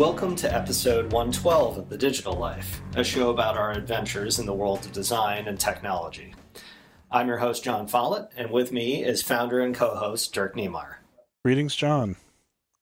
Welcome 0.00 0.34
to 0.36 0.50
episode 0.50 1.12
112 1.12 1.76
of 1.76 1.90
The 1.90 1.98
Digital 1.98 2.32
Life, 2.32 2.80
a 2.96 3.04
show 3.04 3.28
about 3.28 3.58
our 3.58 3.72
adventures 3.72 4.38
in 4.38 4.46
the 4.46 4.54
world 4.54 4.82
of 4.86 4.92
design 4.92 5.46
and 5.46 5.60
technology. 5.60 6.34
I'm 7.10 7.28
your 7.28 7.36
host, 7.36 7.62
Jon 7.62 7.86
Follett, 7.86 8.30
and 8.34 8.50
with 8.50 8.72
me 8.72 9.04
is 9.04 9.20
founder 9.20 9.60
and 9.60 9.74
co 9.74 9.94
host 9.94 10.32
Dirk 10.32 10.56
Knemeyer. 10.56 10.94
Greetings, 11.44 11.76
Jon. 11.76 12.16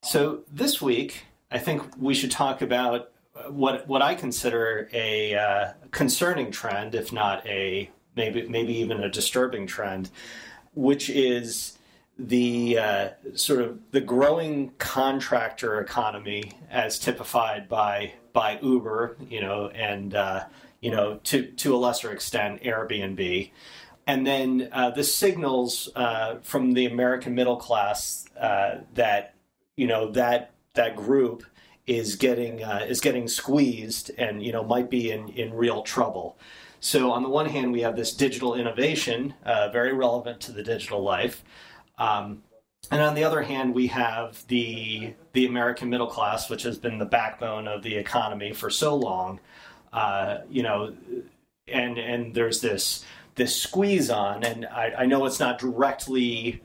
So, 0.04 0.44
this 0.48 0.80
week, 0.80 1.24
I 1.50 1.58
think 1.58 1.82
we 1.98 2.14
should 2.14 2.30
talk 2.30 2.62
about 2.62 3.10
what, 3.48 3.88
what 3.88 4.00
I 4.00 4.14
consider 4.14 4.88
a 4.92 5.34
uh, 5.34 5.72
concerning 5.90 6.52
trend, 6.52 6.94
if 6.94 7.12
not 7.12 7.44
a 7.48 7.90
maybe, 8.14 8.46
maybe 8.46 8.74
even 8.74 9.02
a 9.02 9.10
disturbing 9.10 9.66
trend, 9.66 10.08
which 10.72 11.10
is 11.10 11.77
the 12.18 12.78
uh, 12.78 13.08
sort 13.34 13.60
of 13.60 13.78
the 13.92 14.00
growing 14.00 14.72
contractor 14.78 15.80
economy 15.80 16.52
as 16.70 16.98
typified 16.98 17.68
by 17.68 18.12
by 18.32 18.58
Uber, 18.60 19.16
you 19.28 19.40
know, 19.40 19.68
and 19.68 20.14
uh, 20.14 20.44
you 20.80 20.90
know 20.90 21.20
to 21.24 21.46
to 21.52 21.74
a 21.74 21.78
lesser 21.78 22.10
extent 22.10 22.62
Airbnb, 22.62 23.50
and 24.06 24.26
then 24.26 24.68
uh, 24.72 24.90
the 24.90 25.04
signals 25.04 25.88
uh, 25.94 26.38
from 26.42 26.72
the 26.72 26.86
American 26.86 27.34
middle 27.34 27.56
class 27.56 28.26
uh, 28.40 28.78
that 28.94 29.34
you 29.76 29.86
know 29.86 30.10
that 30.10 30.50
that 30.74 30.96
group 30.96 31.44
is 31.86 32.16
getting 32.16 32.64
uh, 32.64 32.84
is 32.88 33.00
getting 33.00 33.28
squeezed 33.28 34.10
and 34.18 34.42
you 34.42 34.50
know 34.50 34.64
might 34.64 34.90
be 34.90 35.12
in 35.12 35.28
in 35.28 35.54
real 35.54 35.82
trouble. 35.82 36.36
So 36.80 37.10
on 37.10 37.22
the 37.24 37.28
one 37.28 37.46
hand, 37.46 37.72
we 37.72 37.80
have 37.80 37.96
this 37.96 38.14
digital 38.14 38.54
innovation, 38.54 39.34
very 39.44 39.92
relevant 39.92 40.40
to 40.42 40.52
the 40.52 40.62
digital 40.62 41.02
life. 41.02 41.42
Um, 41.98 42.42
and 42.90 43.02
on 43.02 43.14
the 43.14 43.24
other 43.24 43.42
hand, 43.42 43.74
we 43.74 43.88
have 43.88 44.46
the 44.48 45.14
the 45.32 45.46
American 45.46 45.90
middle 45.90 46.06
class, 46.06 46.48
which 46.48 46.62
has 46.62 46.78
been 46.78 46.98
the 46.98 47.04
backbone 47.04 47.68
of 47.68 47.82
the 47.82 47.96
economy 47.96 48.52
for 48.52 48.70
so 48.70 48.94
long. 48.94 49.40
Uh, 49.92 50.38
you 50.48 50.62
know, 50.62 50.94
and 51.66 51.98
and 51.98 52.34
there's 52.34 52.60
this 52.60 53.04
this 53.34 53.54
squeeze 53.60 54.10
on, 54.10 54.44
and 54.44 54.66
I, 54.66 54.92
I 54.98 55.06
know 55.06 55.26
it's 55.26 55.40
not 55.40 55.58
directly 55.58 56.62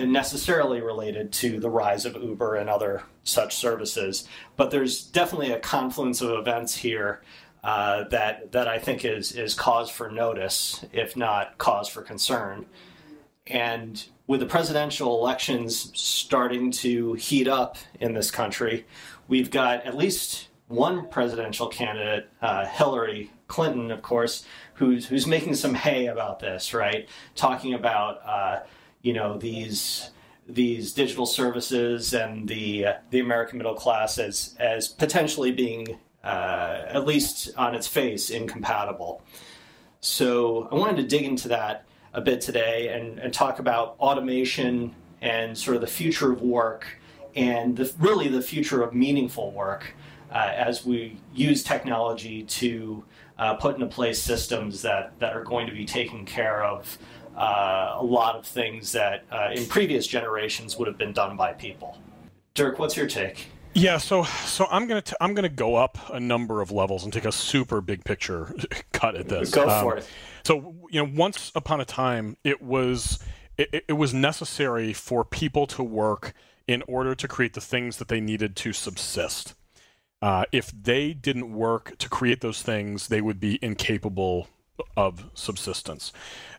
necessarily 0.00 0.80
related 0.80 1.30
to 1.30 1.60
the 1.60 1.68
rise 1.70 2.06
of 2.06 2.16
Uber 2.16 2.56
and 2.56 2.70
other 2.70 3.02
such 3.22 3.56
services, 3.56 4.26
but 4.56 4.70
there's 4.70 5.04
definitely 5.04 5.52
a 5.52 5.58
confluence 5.58 6.20
of 6.20 6.30
events 6.30 6.74
here 6.76 7.22
uh, 7.62 8.04
that 8.08 8.52
that 8.52 8.68
I 8.68 8.78
think 8.78 9.04
is 9.04 9.32
is 9.32 9.54
cause 9.54 9.90
for 9.90 10.10
notice, 10.10 10.84
if 10.92 11.16
not 11.16 11.58
cause 11.58 11.88
for 11.88 12.02
concern. 12.02 12.66
And 13.46 14.04
with 14.26 14.40
the 14.40 14.46
presidential 14.46 15.18
elections 15.18 15.90
starting 15.94 16.70
to 16.70 17.14
heat 17.14 17.46
up 17.46 17.76
in 18.00 18.14
this 18.14 18.30
country, 18.30 18.86
we've 19.28 19.50
got 19.50 19.84
at 19.84 19.96
least 19.96 20.48
one 20.68 21.08
presidential 21.08 21.68
candidate, 21.68 22.28
uh, 22.40 22.66
Hillary 22.66 23.30
Clinton, 23.48 23.90
of 23.90 24.02
course, 24.02 24.44
who's 24.74 25.06
who's 25.06 25.26
making 25.26 25.54
some 25.54 25.74
hay 25.74 26.06
about 26.06 26.40
this, 26.40 26.72
right? 26.72 27.08
Talking 27.34 27.74
about 27.74 28.20
uh, 28.24 28.60
you 29.02 29.12
know 29.12 29.36
these 29.36 30.10
these 30.48 30.92
digital 30.92 31.26
services 31.26 32.14
and 32.14 32.48
the 32.48 32.86
uh, 32.86 32.92
the 33.10 33.20
American 33.20 33.58
middle 33.58 33.74
class 33.74 34.18
as 34.18 34.56
as 34.58 34.88
potentially 34.88 35.52
being 35.52 35.98
uh, 36.22 36.82
at 36.88 37.06
least 37.06 37.50
on 37.56 37.74
its 37.74 37.86
face 37.86 38.30
incompatible. 38.30 39.22
So 40.00 40.68
I 40.70 40.74
wanted 40.74 40.96
to 40.96 41.02
dig 41.02 41.24
into 41.24 41.48
that 41.48 41.84
a 42.14 42.20
bit 42.20 42.40
today 42.40 42.88
and, 42.88 43.18
and 43.18 43.34
talk 43.34 43.58
about 43.58 43.96
automation 43.98 44.94
and 45.20 45.56
sort 45.56 45.74
of 45.74 45.80
the 45.80 45.86
future 45.86 46.32
of 46.32 46.42
work 46.42 46.86
and 47.34 47.76
the, 47.76 47.92
really 47.98 48.28
the 48.28 48.40
future 48.40 48.82
of 48.82 48.94
meaningful 48.94 49.50
work 49.50 49.94
uh, 50.30 50.52
as 50.54 50.86
we 50.86 51.16
use 51.34 51.62
technology 51.62 52.44
to 52.44 53.04
uh, 53.38 53.54
put 53.54 53.74
into 53.74 53.86
place 53.86 54.22
systems 54.22 54.82
that, 54.82 55.18
that 55.18 55.34
are 55.34 55.44
going 55.44 55.66
to 55.66 55.72
be 55.72 55.84
taking 55.84 56.24
care 56.24 56.64
of 56.64 56.98
uh, 57.36 57.96
a 57.96 58.04
lot 58.04 58.36
of 58.36 58.46
things 58.46 58.92
that 58.92 59.24
uh, 59.32 59.50
in 59.52 59.66
previous 59.66 60.06
generations 60.06 60.76
would 60.76 60.86
have 60.86 60.98
been 60.98 61.12
done 61.12 61.36
by 61.36 61.52
people. 61.52 61.98
Dirk, 62.54 62.78
what's 62.78 62.96
your 62.96 63.08
take? 63.08 63.48
Yeah, 63.74 63.98
so 63.98 64.22
so 64.22 64.66
I'm 64.70 64.86
gonna 64.86 65.02
t- 65.02 65.16
I'm 65.20 65.34
gonna 65.34 65.48
go 65.48 65.74
up 65.74 65.98
a 66.10 66.20
number 66.20 66.60
of 66.62 66.70
levels 66.70 67.04
and 67.04 67.12
take 67.12 67.24
a 67.24 67.32
super 67.32 67.80
big 67.80 68.04
picture 68.04 68.54
cut 68.92 69.16
at 69.16 69.28
this. 69.28 69.50
Go 69.50 69.68
um, 69.68 69.82
for 69.82 69.96
it. 69.96 70.08
So 70.44 70.74
you 70.90 71.04
know, 71.04 71.10
once 71.12 71.50
upon 71.54 71.80
a 71.80 71.84
time, 71.84 72.36
it 72.44 72.62
was 72.62 73.18
it, 73.58 73.84
it 73.88 73.94
was 73.94 74.14
necessary 74.14 74.92
for 74.92 75.24
people 75.24 75.66
to 75.68 75.82
work 75.82 76.34
in 76.66 76.82
order 76.86 77.14
to 77.14 77.28
create 77.28 77.54
the 77.54 77.60
things 77.60 77.98
that 77.98 78.08
they 78.08 78.20
needed 78.20 78.56
to 78.56 78.72
subsist. 78.72 79.54
Uh, 80.22 80.44
if 80.52 80.70
they 80.70 81.12
didn't 81.12 81.52
work 81.52 81.98
to 81.98 82.08
create 82.08 82.40
those 82.40 82.62
things, 82.62 83.08
they 83.08 83.20
would 83.20 83.38
be 83.38 83.58
incapable 83.60 84.48
of 84.96 85.26
subsistence. 85.34 86.12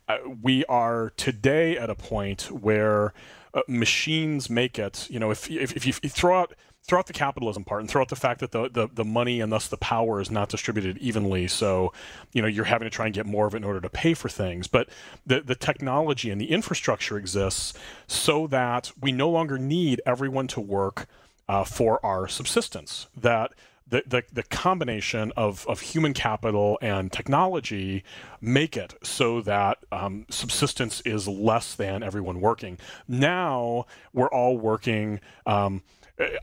Uh, 0.07 0.17
we 0.41 0.63
are 0.65 1.11
today 1.17 1.77
at 1.77 1.89
a 1.89 1.95
point 1.95 2.51
where 2.51 3.13
uh, 3.53 3.61
machines 3.67 4.49
make 4.49 4.77
it. 4.77 5.09
You 5.09 5.19
know, 5.19 5.31
if 5.31 5.49
if, 5.49 5.75
if 5.75 5.85
you 5.87 5.93
throw 5.93 6.41
out 6.41 6.53
throw 6.87 6.99
out 6.99 7.07
the 7.07 7.13
capitalism 7.13 7.63
part 7.63 7.81
and 7.81 7.89
throw 7.89 8.01
out 8.01 8.09
the 8.09 8.15
fact 8.15 8.39
that 8.41 8.51
the, 8.51 8.69
the, 8.69 8.87
the 8.93 9.05
money 9.05 9.41
and 9.41 9.51
thus 9.51 9.67
the 9.67 9.77
power 9.77 10.21
is 10.21 10.29
not 10.29 10.49
distributed 10.49 10.97
evenly. 10.99 11.47
So, 11.47 11.91
you 12.31 12.41
know, 12.41 12.47
you're 12.47 12.65
having 12.65 12.85
to 12.85 12.91
try 12.91 13.05
and 13.05 13.15
get 13.15 13.25
more 13.25 13.47
of 13.47 13.55
it 13.55 13.57
in 13.57 13.63
order 13.63 13.81
to 13.81 13.89
pay 13.89 14.13
for 14.13 14.29
things. 14.29 14.67
But 14.67 14.89
the, 15.25 15.41
the 15.41 15.55
technology 15.55 16.29
and 16.29 16.39
the 16.39 16.51
infrastructure 16.51 17.17
exists 17.17 17.73
so 18.07 18.45
that 18.47 18.91
we 19.01 19.11
no 19.11 19.29
longer 19.29 19.57
need 19.57 20.01
everyone 20.05 20.47
to 20.49 20.61
work 20.61 21.07
uh, 21.49 21.63
for 21.63 22.03
our 22.05 22.27
subsistence. 22.27 23.07
That 23.17 23.51
the, 23.87 24.03
the, 24.05 24.23
the 24.31 24.43
combination 24.43 25.31
of, 25.35 25.65
of 25.67 25.79
human 25.79 26.13
capital 26.13 26.77
and 26.81 27.11
technology 27.11 28.03
make 28.41 28.77
it 28.77 28.95
so 29.03 29.41
that 29.41 29.79
um, 29.91 30.25
subsistence 30.29 31.01
is 31.01 31.27
less 31.27 31.73
than 31.73 32.03
everyone 32.03 32.41
working. 32.41 32.77
Now 33.07 33.85
we're 34.13 34.29
all 34.29 34.57
working. 34.57 35.19
Um, 35.47 35.81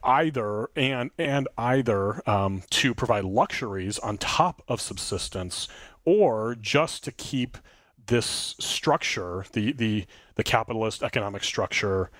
either 0.02 0.68
and 0.76 1.10
and 1.18 1.48
either 1.56 2.28
um, 2.28 2.62
to 2.70 2.94
provide 2.94 3.24
luxuries 3.24 3.98
on 3.98 4.18
top 4.18 4.62
of 4.68 4.80
subsistence 4.80 5.68
or 6.04 6.56
just 6.60 7.04
to 7.04 7.12
keep 7.12 7.56
this 8.06 8.54
structure 8.58 9.46
the 9.52 9.72
the 9.72 10.04
the 10.34 10.42
capitalist 10.42 11.02
economic 11.02 11.42
structure 11.42 12.10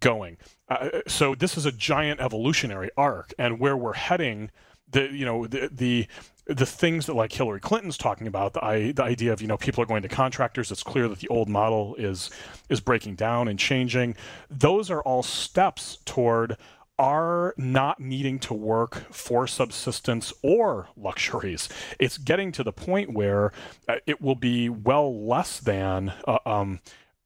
going 0.00 0.36
uh, 0.68 0.88
so 1.06 1.34
this 1.34 1.56
is 1.56 1.64
a 1.64 1.72
giant 1.72 2.20
evolutionary 2.20 2.90
arc 2.96 3.32
and 3.38 3.58
where 3.58 3.76
we're 3.76 3.94
heading 3.94 4.50
the 4.90 5.10
you 5.12 5.24
know 5.24 5.46
the 5.46 5.70
the 5.72 6.06
the 6.46 6.66
things 6.66 7.06
that 7.06 7.14
like 7.14 7.32
Hillary 7.32 7.60
Clinton's 7.60 7.96
talking 7.96 8.26
about, 8.26 8.54
the, 8.54 8.64
I, 8.64 8.90
the 8.90 9.04
idea 9.04 9.32
of 9.32 9.40
you 9.40 9.46
know 9.46 9.56
people 9.56 9.82
are 9.82 9.86
going 9.86 10.02
to 10.02 10.08
contractors. 10.08 10.72
It's 10.72 10.82
clear 10.82 11.06
that 11.06 11.20
the 11.20 11.28
old 11.28 11.48
model 11.48 11.94
is 11.96 12.30
is 12.68 12.80
breaking 12.80 13.14
down 13.14 13.46
and 13.46 13.58
changing. 13.58 14.16
Those 14.50 14.90
are 14.90 15.00
all 15.02 15.22
steps 15.22 15.98
toward 16.04 16.56
are 17.00 17.54
not 17.56 17.98
needing 17.98 18.38
to 18.38 18.52
work 18.52 19.10
for 19.10 19.46
subsistence 19.46 20.34
or 20.42 20.88
luxuries. 20.98 21.66
It's 21.98 22.18
getting 22.18 22.52
to 22.52 22.62
the 22.62 22.72
point 22.72 23.14
where 23.14 23.52
uh, 23.88 23.96
it 24.06 24.20
will 24.20 24.34
be 24.34 24.68
well 24.68 25.26
less 25.26 25.58
than. 25.58 26.12
Uh, 26.28 26.38
um, 26.44 26.80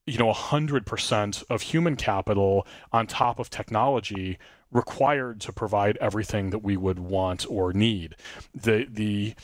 you 0.07 0.19
know, 0.19 0.31
100% 0.31 1.45
of 1.49 1.63
human 1.63 1.97
capital 1.97 2.67
on 2.93 3.07
top 3.07 3.39
of 3.39 3.49
technology 3.49 4.39
required 4.71 5.41
to 5.41 5.51
provide 5.51 5.97
everything 5.97 6.51
that 6.51 6.59
we 6.59 6.77
would 6.77 6.99
want 6.99 7.47
or 7.49 7.73
need. 7.73 8.15
The, 8.55 8.87
the, 8.89 9.35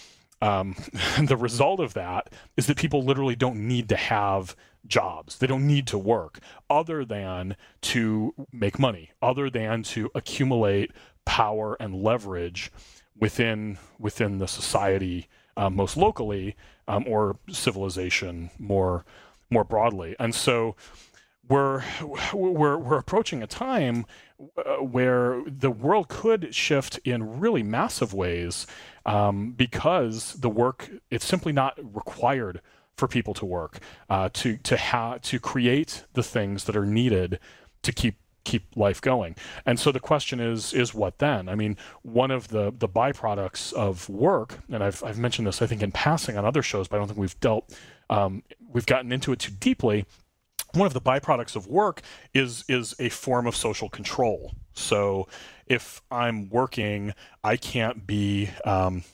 um, 0.42 0.76
the 1.22 1.36
result 1.36 1.80
of 1.80 1.94
that 1.94 2.30
is 2.56 2.66
that 2.66 2.76
people 2.76 3.02
literally 3.02 3.36
don't 3.36 3.66
need 3.66 3.88
to 3.88 3.96
have 3.96 4.56
jobs. 4.86 5.38
They 5.38 5.46
don't 5.46 5.66
need 5.66 5.86
to 5.88 5.98
work 5.98 6.40
other 6.68 7.04
than 7.04 7.56
to 7.82 8.34
make 8.52 8.78
money, 8.78 9.10
other 9.20 9.50
than 9.50 9.82
to 9.84 10.10
accumulate 10.14 10.92
power 11.24 11.76
and 11.78 12.02
leverage 12.02 12.72
within 13.18 13.78
within 13.98 14.38
the 14.38 14.48
society, 14.48 15.28
uh, 15.56 15.68
most 15.68 15.96
locally, 15.96 16.56
um, 16.88 17.04
or 17.06 17.36
civilization 17.50 18.50
more 18.58 19.04
more 19.50 19.64
broadly. 19.64 20.16
And 20.18 20.34
so 20.34 20.76
we're 21.48 21.82
we're 22.32 22.78
we're 22.78 22.98
approaching 22.98 23.42
a 23.42 23.46
time 23.46 24.06
uh, 24.56 24.76
where 24.76 25.42
the 25.46 25.70
world 25.70 26.08
could 26.08 26.54
shift 26.54 26.98
in 27.04 27.40
really 27.40 27.62
massive 27.62 28.14
ways 28.14 28.66
um, 29.06 29.52
because 29.52 30.34
the 30.34 30.50
work 30.50 30.90
it's 31.10 31.24
simply 31.24 31.52
not 31.52 31.78
required 31.94 32.60
for 32.96 33.08
people 33.08 33.34
to 33.34 33.46
work, 33.46 33.78
uh, 34.08 34.28
to 34.34 34.56
to 34.58 34.76
have 34.76 35.22
to 35.22 35.40
create 35.40 36.04
the 36.12 36.22
things 36.22 36.64
that 36.64 36.76
are 36.76 36.86
needed 36.86 37.38
to 37.82 37.92
keep 37.92 38.16
keep 38.44 38.64
life 38.76 39.00
going. 39.00 39.36
And 39.66 39.78
so 39.78 39.92
the 39.92 40.00
question 40.00 40.40
is 40.40 40.72
is 40.72 40.94
what 40.94 41.18
then? 41.18 41.48
I 41.48 41.54
mean, 41.54 41.76
one 42.02 42.30
of 42.30 42.48
the 42.48 42.72
the 42.76 42.88
byproducts 42.88 43.72
of 43.72 44.08
work, 44.08 44.60
and 44.70 44.82
I've 44.82 45.02
I've 45.02 45.18
mentioned 45.18 45.46
this 45.46 45.62
I 45.62 45.66
think 45.66 45.82
in 45.82 45.92
passing 45.92 46.36
on 46.36 46.44
other 46.44 46.62
shows, 46.62 46.88
but 46.88 46.96
I 46.96 46.98
don't 47.00 47.08
think 47.08 47.18
we've 47.18 47.40
dealt 47.40 47.72
um, 48.10 48.42
we've 48.72 48.86
gotten 48.86 49.12
into 49.12 49.32
it 49.32 49.38
too 49.38 49.52
deeply. 49.52 50.04
One 50.72 50.86
of 50.86 50.94
the 50.94 51.00
byproducts 51.00 51.56
of 51.56 51.66
work 51.66 52.02
is 52.34 52.64
is 52.68 52.94
a 52.98 53.08
form 53.08 53.46
of 53.46 53.56
social 53.56 53.88
control. 53.88 54.54
So 54.72 55.28
if 55.66 56.02
I'm 56.10 56.48
working, 56.48 57.14
I 57.44 57.56
can't 57.56 58.06
be, 58.06 58.50
um, 58.64 59.04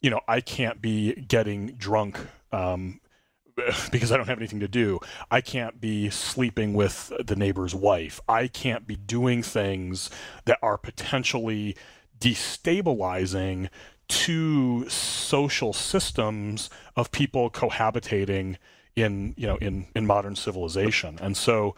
you 0.00 0.10
know, 0.10 0.20
I 0.28 0.40
can't 0.40 0.80
be 0.80 1.14
getting 1.14 1.72
drunk 1.72 2.18
um, 2.52 3.00
because 3.90 4.12
I 4.12 4.16
don't 4.16 4.28
have 4.28 4.38
anything 4.38 4.60
to 4.60 4.68
do. 4.68 5.00
I 5.30 5.40
can't 5.40 5.80
be 5.80 6.10
sleeping 6.10 6.74
with 6.74 7.12
the 7.24 7.36
neighbor's 7.36 7.74
wife. 7.74 8.20
I 8.28 8.48
can't 8.48 8.86
be 8.86 8.96
doing 8.96 9.42
things 9.42 10.10
that 10.44 10.58
are 10.62 10.78
potentially 10.78 11.76
destabilizing 12.20 13.68
to 14.08 14.88
social 14.88 15.72
systems 15.72 16.70
of 16.96 17.10
people 17.12 17.50
cohabitating 17.50 18.56
in 19.02 19.34
you 19.36 19.46
know 19.46 19.56
in 19.56 19.86
in 19.94 20.06
modern 20.06 20.36
civilization. 20.36 21.18
And 21.20 21.36
so 21.36 21.74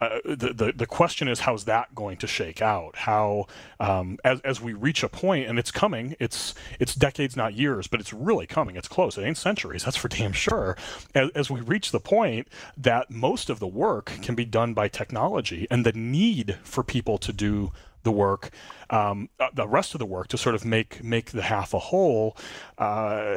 uh, 0.00 0.18
the, 0.24 0.52
the 0.52 0.72
the 0.74 0.86
question 0.86 1.28
is 1.28 1.40
how's 1.40 1.64
that 1.64 1.94
going 1.94 2.16
to 2.18 2.26
shake 2.26 2.60
out? 2.60 2.96
How 2.96 3.46
um, 3.80 4.18
as, 4.24 4.40
as 4.40 4.60
we 4.60 4.72
reach 4.72 5.02
a 5.02 5.08
point 5.08 5.48
and 5.48 5.58
it's 5.58 5.70
coming 5.70 6.16
it's 6.18 6.54
it's 6.80 6.94
decades 6.94 7.36
not 7.36 7.54
years 7.54 7.86
but 7.86 8.00
it's 8.00 8.12
really 8.12 8.46
coming. 8.46 8.76
It's 8.76 8.88
close. 8.88 9.16
It 9.16 9.22
ain't 9.22 9.38
centuries 9.38 9.84
that's 9.84 9.96
for 9.96 10.08
damn 10.08 10.32
sure. 10.32 10.76
As, 11.14 11.30
as 11.30 11.50
we 11.50 11.60
reach 11.60 11.90
the 11.90 12.00
point 12.00 12.48
that 12.76 13.10
most 13.10 13.50
of 13.50 13.60
the 13.60 13.66
work 13.66 14.06
can 14.22 14.34
be 14.34 14.44
done 14.44 14.74
by 14.74 14.88
technology 14.88 15.66
and 15.70 15.86
the 15.86 15.92
need 15.92 16.58
for 16.62 16.82
people 16.82 17.18
to 17.18 17.32
do 17.32 17.72
the 18.04 18.12
work, 18.12 18.50
um, 18.90 19.28
uh, 19.40 19.48
the 19.52 19.66
rest 19.66 19.94
of 19.94 19.98
the 19.98 20.06
work 20.06 20.28
to 20.28 20.38
sort 20.38 20.54
of 20.54 20.64
make 20.64 21.02
make 21.02 21.32
the 21.32 21.42
half 21.42 21.74
a 21.74 21.78
whole, 21.78 22.36
uh, 22.78 23.36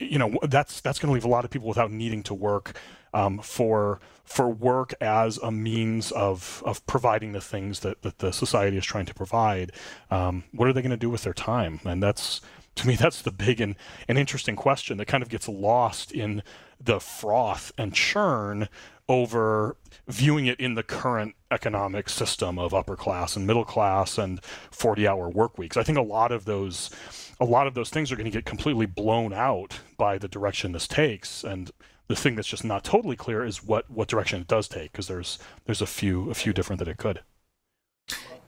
you 0.00 0.18
know, 0.18 0.38
that's 0.42 0.80
that's 0.80 0.98
going 0.98 1.08
to 1.08 1.14
leave 1.14 1.24
a 1.24 1.28
lot 1.28 1.44
of 1.44 1.50
people 1.50 1.68
without 1.68 1.90
needing 1.90 2.22
to 2.24 2.34
work 2.34 2.76
um, 3.14 3.38
for 3.38 4.00
for 4.24 4.48
work 4.48 4.92
as 5.00 5.38
a 5.38 5.52
means 5.52 6.10
of 6.12 6.62
of 6.66 6.84
providing 6.86 7.32
the 7.32 7.40
things 7.40 7.80
that, 7.80 8.02
that 8.02 8.18
the 8.18 8.32
society 8.32 8.76
is 8.76 8.84
trying 8.84 9.06
to 9.06 9.14
provide. 9.14 9.72
Um, 10.10 10.44
what 10.52 10.68
are 10.68 10.72
they 10.72 10.82
going 10.82 10.90
to 10.90 10.96
do 10.96 11.10
with 11.10 11.22
their 11.22 11.34
time? 11.34 11.80
And 11.84 12.02
that's 12.02 12.40
to 12.74 12.86
me 12.86 12.94
that's 12.96 13.22
the 13.22 13.30
big 13.30 13.60
and, 13.60 13.76
and 14.08 14.18
interesting 14.18 14.56
question 14.56 14.96
that 14.98 15.06
kind 15.06 15.22
of 15.22 15.28
gets 15.28 15.48
lost 15.48 16.12
in 16.12 16.42
the 16.80 17.00
froth 17.00 17.72
and 17.78 17.94
churn 17.94 18.68
over 19.08 19.76
viewing 20.08 20.46
it 20.46 20.58
in 20.58 20.74
the 20.74 20.82
current 20.82 21.35
economic 21.50 22.08
system 22.08 22.58
of 22.58 22.74
upper 22.74 22.96
class 22.96 23.36
and 23.36 23.46
middle 23.46 23.64
class 23.64 24.18
and 24.18 24.42
40 24.70 25.06
hour 25.06 25.28
work 25.28 25.58
weeks. 25.58 25.76
I 25.76 25.82
think 25.82 25.98
a 25.98 26.02
lot 26.02 26.32
of 26.32 26.44
those 26.44 26.90
a 27.38 27.44
lot 27.44 27.66
of 27.66 27.74
those 27.74 27.90
things 27.90 28.10
are 28.10 28.16
going 28.16 28.24
to 28.24 28.30
get 28.30 28.46
completely 28.46 28.86
blown 28.86 29.32
out 29.32 29.80
by 29.98 30.16
the 30.18 30.28
direction 30.28 30.72
this 30.72 30.88
takes 30.88 31.44
and 31.44 31.70
the 32.08 32.16
thing 32.16 32.36
that's 32.36 32.48
just 32.48 32.64
not 32.64 32.84
totally 32.84 33.16
clear 33.16 33.44
is 33.44 33.64
what 33.64 33.90
what 33.90 34.08
direction 34.08 34.40
it 34.40 34.48
does 34.48 34.68
take 34.68 34.92
because 34.92 35.08
there's 35.08 35.38
there's 35.64 35.82
a 35.82 35.86
few 35.86 36.30
a 36.30 36.34
few 36.34 36.52
different 36.52 36.78
that 36.78 36.88
it 36.88 36.96
could. 36.96 37.20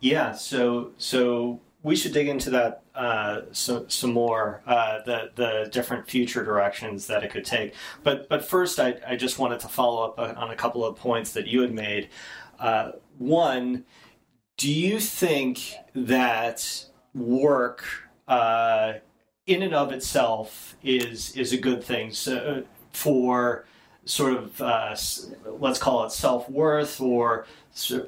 Yeah, 0.01 0.33
so 0.33 0.93
so 0.97 1.61
we 1.83 1.97
should 1.97 2.13
dig 2.13 2.29
into 2.29 2.51
that 2.51 2.83
uh, 2.95 3.43
so, 3.53 3.87
some 3.89 4.13
more 4.13 4.63
uh, 4.67 5.01
the 5.07 5.31
the 5.37 5.69
different 5.71 6.09
future 6.09 6.45
directions 6.45 7.07
that 7.07 7.23
it 7.23 7.31
could 7.31 7.45
take. 7.45 7.75
But 8.03 8.29
but 8.29 8.45
first, 8.45 8.81
I, 8.81 8.97
I 9.07 9.17
just 9.17 9.39
wanted 9.39 9.61
to 9.61 9.69
follow 9.69 10.05
up 10.05 10.19
on 10.19 10.51
a 10.51 10.57
couple 10.57 10.85
of 10.85 10.97
points 10.97 11.33
that 11.33 11.47
you 11.47 11.61
had 11.61 11.73
made. 11.73 12.09
Uh, 12.59 12.93
one, 13.19 13.85
do 14.57 14.71
you 14.71 15.01
think 15.01 15.75
that 15.95 16.87
work 17.15 17.85
uh, 18.27 18.95
in 19.47 19.63
and 19.63 19.75
of 19.75 19.93
itself 19.93 20.77
is 20.83 21.37
is 21.37 21.53
a 21.53 21.57
good 21.57 21.83
thing 21.83 22.13
so, 22.13 22.65
for 22.93 23.65
sort 24.05 24.35
of 24.35 24.61
uh, 24.61 24.97
let's 25.59 25.79
call 25.79 26.05
it 26.05 26.13
self 26.13 26.49
worth 26.51 27.01
or 27.01 27.47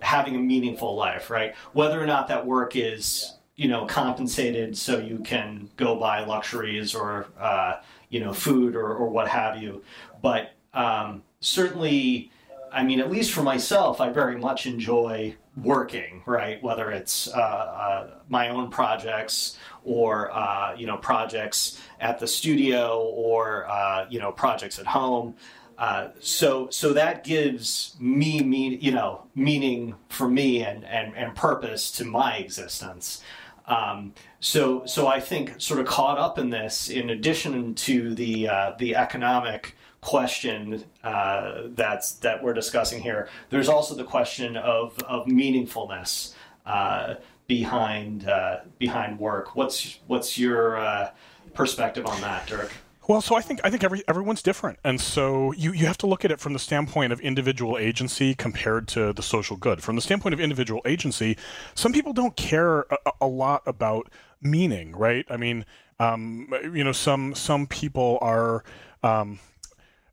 having 0.02 0.34
a 0.34 0.38
meaningful 0.38 0.96
life, 0.96 1.30
right? 1.30 1.54
Whether 1.72 2.02
or 2.02 2.06
not 2.06 2.28
that 2.28 2.44
work 2.44 2.76
is 2.76 3.36
you 3.60 3.68
know 3.68 3.84
compensated 3.84 4.74
so 4.76 4.98
you 4.98 5.18
can 5.18 5.68
go 5.76 5.94
buy 5.94 6.24
luxuries 6.24 6.94
or 6.94 7.26
uh, 7.38 7.74
you 8.08 8.18
know 8.20 8.32
food 8.32 8.74
or, 8.74 8.94
or 8.94 9.10
what 9.10 9.28
have 9.28 9.62
you 9.62 9.82
but 10.22 10.52
um, 10.72 11.22
certainly 11.40 12.30
i 12.72 12.82
mean 12.82 13.00
at 13.00 13.10
least 13.10 13.32
for 13.32 13.42
myself 13.42 14.00
i 14.00 14.08
very 14.08 14.38
much 14.38 14.66
enjoy 14.66 15.34
working 15.56 16.22
right? 16.26 16.62
Whether 16.62 16.90
it's 16.90 17.28
uh, 17.28 17.38
uh, 17.38 18.10
my 18.28 18.48
own 18.48 18.70
projects 18.70 19.58
or 19.84 20.30
uh, 20.32 20.74
you 20.76 20.86
know 20.86 20.96
projects 20.96 21.80
at 22.00 22.18
the 22.18 22.26
studio 22.26 23.00
or 23.00 23.66
uh, 23.68 24.06
you 24.08 24.20
know 24.20 24.32
projects 24.32 24.78
at 24.78 24.86
home. 24.86 25.34
Uh, 25.78 26.08
so 26.20 26.68
so 26.70 26.92
that 26.92 27.24
gives 27.24 27.96
me 27.98 28.42
mean 28.42 28.78
you 28.80 28.92
know 28.92 29.26
meaning 29.34 29.94
for 30.08 30.28
me 30.28 30.62
and, 30.62 30.84
and, 30.84 31.16
and 31.16 31.34
purpose 31.34 31.90
to 31.90 32.04
my 32.04 32.36
existence 32.36 33.22
um, 33.70 34.14
so, 34.40 34.84
so 34.84 35.06
I 35.06 35.20
think 35.20 35.60
sort 35.60 35.78
of 35.78 35.86
caught 35.86 36.18
up 36.18 36.38
in 36.38 36.50
this, 36.50 36.90
in 36.90 37.10
addition 37.10 37.74
to 37.76 38.14
the 38.14 38.48
uh, 38.48 38.72
the 38.78 38.96
economic 38.96 39.76
question 40.00 40.84
uh, 41.04 41.62
that's 41.68 42.12
that 42.12 42.42
we're 42.42 42.52
discussing 42.52 43.00
here, 43.00 43.28
there's 43.50 43.68
also 43.68 43.94
the 43.94 44.04
question 44.04 44.56
of 44.56 44.98
of 45.04 45.26
meaningfulness 45.26 46.34
uh, 46.66 47.14
behind 47.46 48.28
uh, 48.28 48.60
behind 48.78 49.20
work. 49.20 49.54
What's 49.54 50.00
what's 50.08 50.36
your 50.36 50.76
uh, 50.76 51.10
perspective 51.54 52.06
on 52.06 52.20
that, 52.22 52.48
Dirk? 52.48 52.72
Well, 53.10 53.20
so 53.20 53.34
I 53.34 53.40
think 53.40 53.58
I 53.64 53.70
think 53.70 53.82
every 53.82 54.04
everyone's 54.06 54.40
different, 54.40 54.78
and 54.84 55.00
so 55.00 55.50
you 55.50 55.72
you 55.72 55.84
have 55.86 55.98
to 55.98 56.06
look 56.06 56.24
at 56.24 56.30
it 56.30 56.38
from 56.38 56.52
the 56.52 56.60
standpoint 56.60 57.12
of 57.12 57.18
individual 57.18 57.76
agency 57.76 58.36
compared 58.36 58.86
to 58.88 59.12
the 59.12 59.20
social 59.20 59.56
good. 59.56 59.82
From 59.82 59.96
the 59.96 60.00
standpoint 60.00 60.32
of 60.32 60.38
individual 60.38 60.80
agency, 60.84 61.36
some 61.74 61.92
people 61.92 62.12
don't 62.12 62.36
care 62.36 62.82
a, 62.82 63.10
a 63.22 63.26
lot 63.26 63.64
about 63.66 64.12
meaning, 64.40 64.94
right? 64.94 65.26
I 65.28 65.38
mean, 65.38 65.66
um, 65.98 66.54
you 66.72 66.84
know, 66.84 66.92
some 66.92 67.34
some 67.34 67.66
people 67.66 68.16
are. 68.22 68.62
Um, 69.02 69.40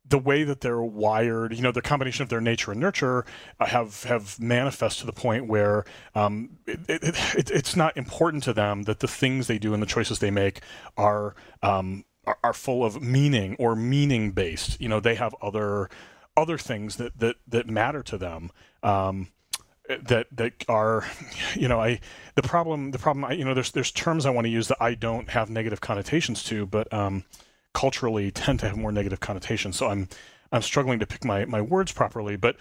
the 0.10 0.18
way 0.18 0.46
that 0.46 0.62
they're 0.62 0.82
wired, 0.82 1.54
you 1.54 1.62
know, 1.62 1.74
the 1.74 1.82
combination 1.82 2.24
of 2.24 2.30
their 2.30 2.40
nature 2.40 2.72
and 2.72 2.80
nurture 2.80 3.26
uh, 3.60 3.66
have 3.66 4.06
have 4.06 4.40
manifest 4.40 5.02
to 5.02 5.06
the 5.06 5.12
point 5.12 5.48
where 5.48 5.84
um, 6.16 6.58
it, 6.66 6.80
it, 6.88 7.16
it, 7.36 7.52
it's 7.52 7.76
not 7.76 7.98
important 7.98 8.42
to 8.44 8.54
them 8.54 8.84
that 8.84 9.02
the 9.02 9.08
things 9.08 9.48
they 9.48 9.60
do 9.60 9.74
and 9.74 9.84
the 9.84 9.88
choices 9.88 10.20
they 10.20 10.32
make 10.32 10.62
are 10.96 11.36
um, 11.62 12.06
are, 12.28 12.38
are 12.44 12.54
full 12.54 12.86
of 12.86 13.02
meaning 13.02 13.56
or 13.58 13.76
meaning 13.76 14.32
based. 14.32 14.80
You 14.80 14.90
know, 14.90 15.00
they 15.00 15.16
have 15.16 15.34
other 15.42 15.90
other 16.36 16.58
things 16.58 16.98
that 16.98 17.20
that 17.20 17.38
that 17.48 17.68
matter 17.68 18.04
to 18.04 18.18
them. 18.18 18.52
Um, 18.84 19.30
that 19.88 20.28
that 20.34 20.66
are 20.68 21.06
you 21.56 21.66
know 21.66 21.80
i 21.80 21.98
the 22.36 22.42
problem 22.42 22.92
the 22.92 23.00
problem 23.00 23.24
I, 23.24 23.32
you 23.32 23.46
know 23.46 23.54
there's 23.54 23.72
there's 23.72 23.90
terms 23.90 24.26
i 24.26 24.30
want 24.30 24.44
to 24.44 24.52
use 24.52 24.68
that 24.68 24.78
i 24.82 24.94
don't 24.94 25.30
have 25.30 25.50
negative 25.50 25.80
connotations 25.80 26.44
to 26.44 26.66
but 26.66 26.92
um, 26.94 27.24
culturally 27.74 28.30
tend 28.30 28.60
to 28.60 28.68
have 28.68 28.76
more 28.76 28.92
negative 28.92 29.22
connotations 29.22 29.78
so 29.78 29.88
i'm 29.88 30.10
i'm 30.52 30.62
struggling 30.62 31.00
to 31.00 31.08
pick 31.08 31.24
my 31.24 31.46
my 31.46 31.62
words 31.62 31.94
properly 31.94 32.36
but 32.36 32.58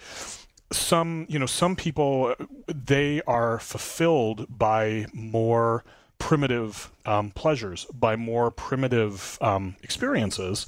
some 0.71 1.25
you 1.27 1.37
know 1.37 1.45
some 1.45 1.75
people 1.75 2.33
they 2.67 3.21
are 3.27 3.59
fulfilled 3.59 4.45
by 4.49 5.05
more 5.13 5.83
primitive 6.19 6.91
um, 7.05 7.31
pleasures, 7.31 7.85
by 7.93 8.15
more 8.15 8.51
primitive 8.51 9.37
um, 9.41 9.75
experiences, 9.83 10.65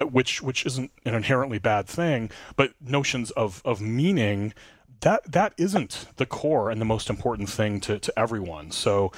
which 0.00 0.42
which 0.42 0.66
isn't 0.66 0.90
an 1.04 1.14
inherently 1.14 1.58
bad 1.58 1.86
thing, 1.86 2.30
but 2.56 2.72
notions 2.80 3.30
of 3.32 3.62
of 3.64 3.80
meaning 3.80 4.52
that 5.00 5.30
that 5.30 5.54
isn't 5.56 6.06
the 6.16 6.26
core 6.26 6.70
and 6.70 6.80
the 6.80 6.84
most 6.84 7.10
important 7.10 7.48
thing 7.48 7.80
to, 7.80 7.98
to 7.98 8.18
everyone. 8.18 8.70
So 8.70 9.12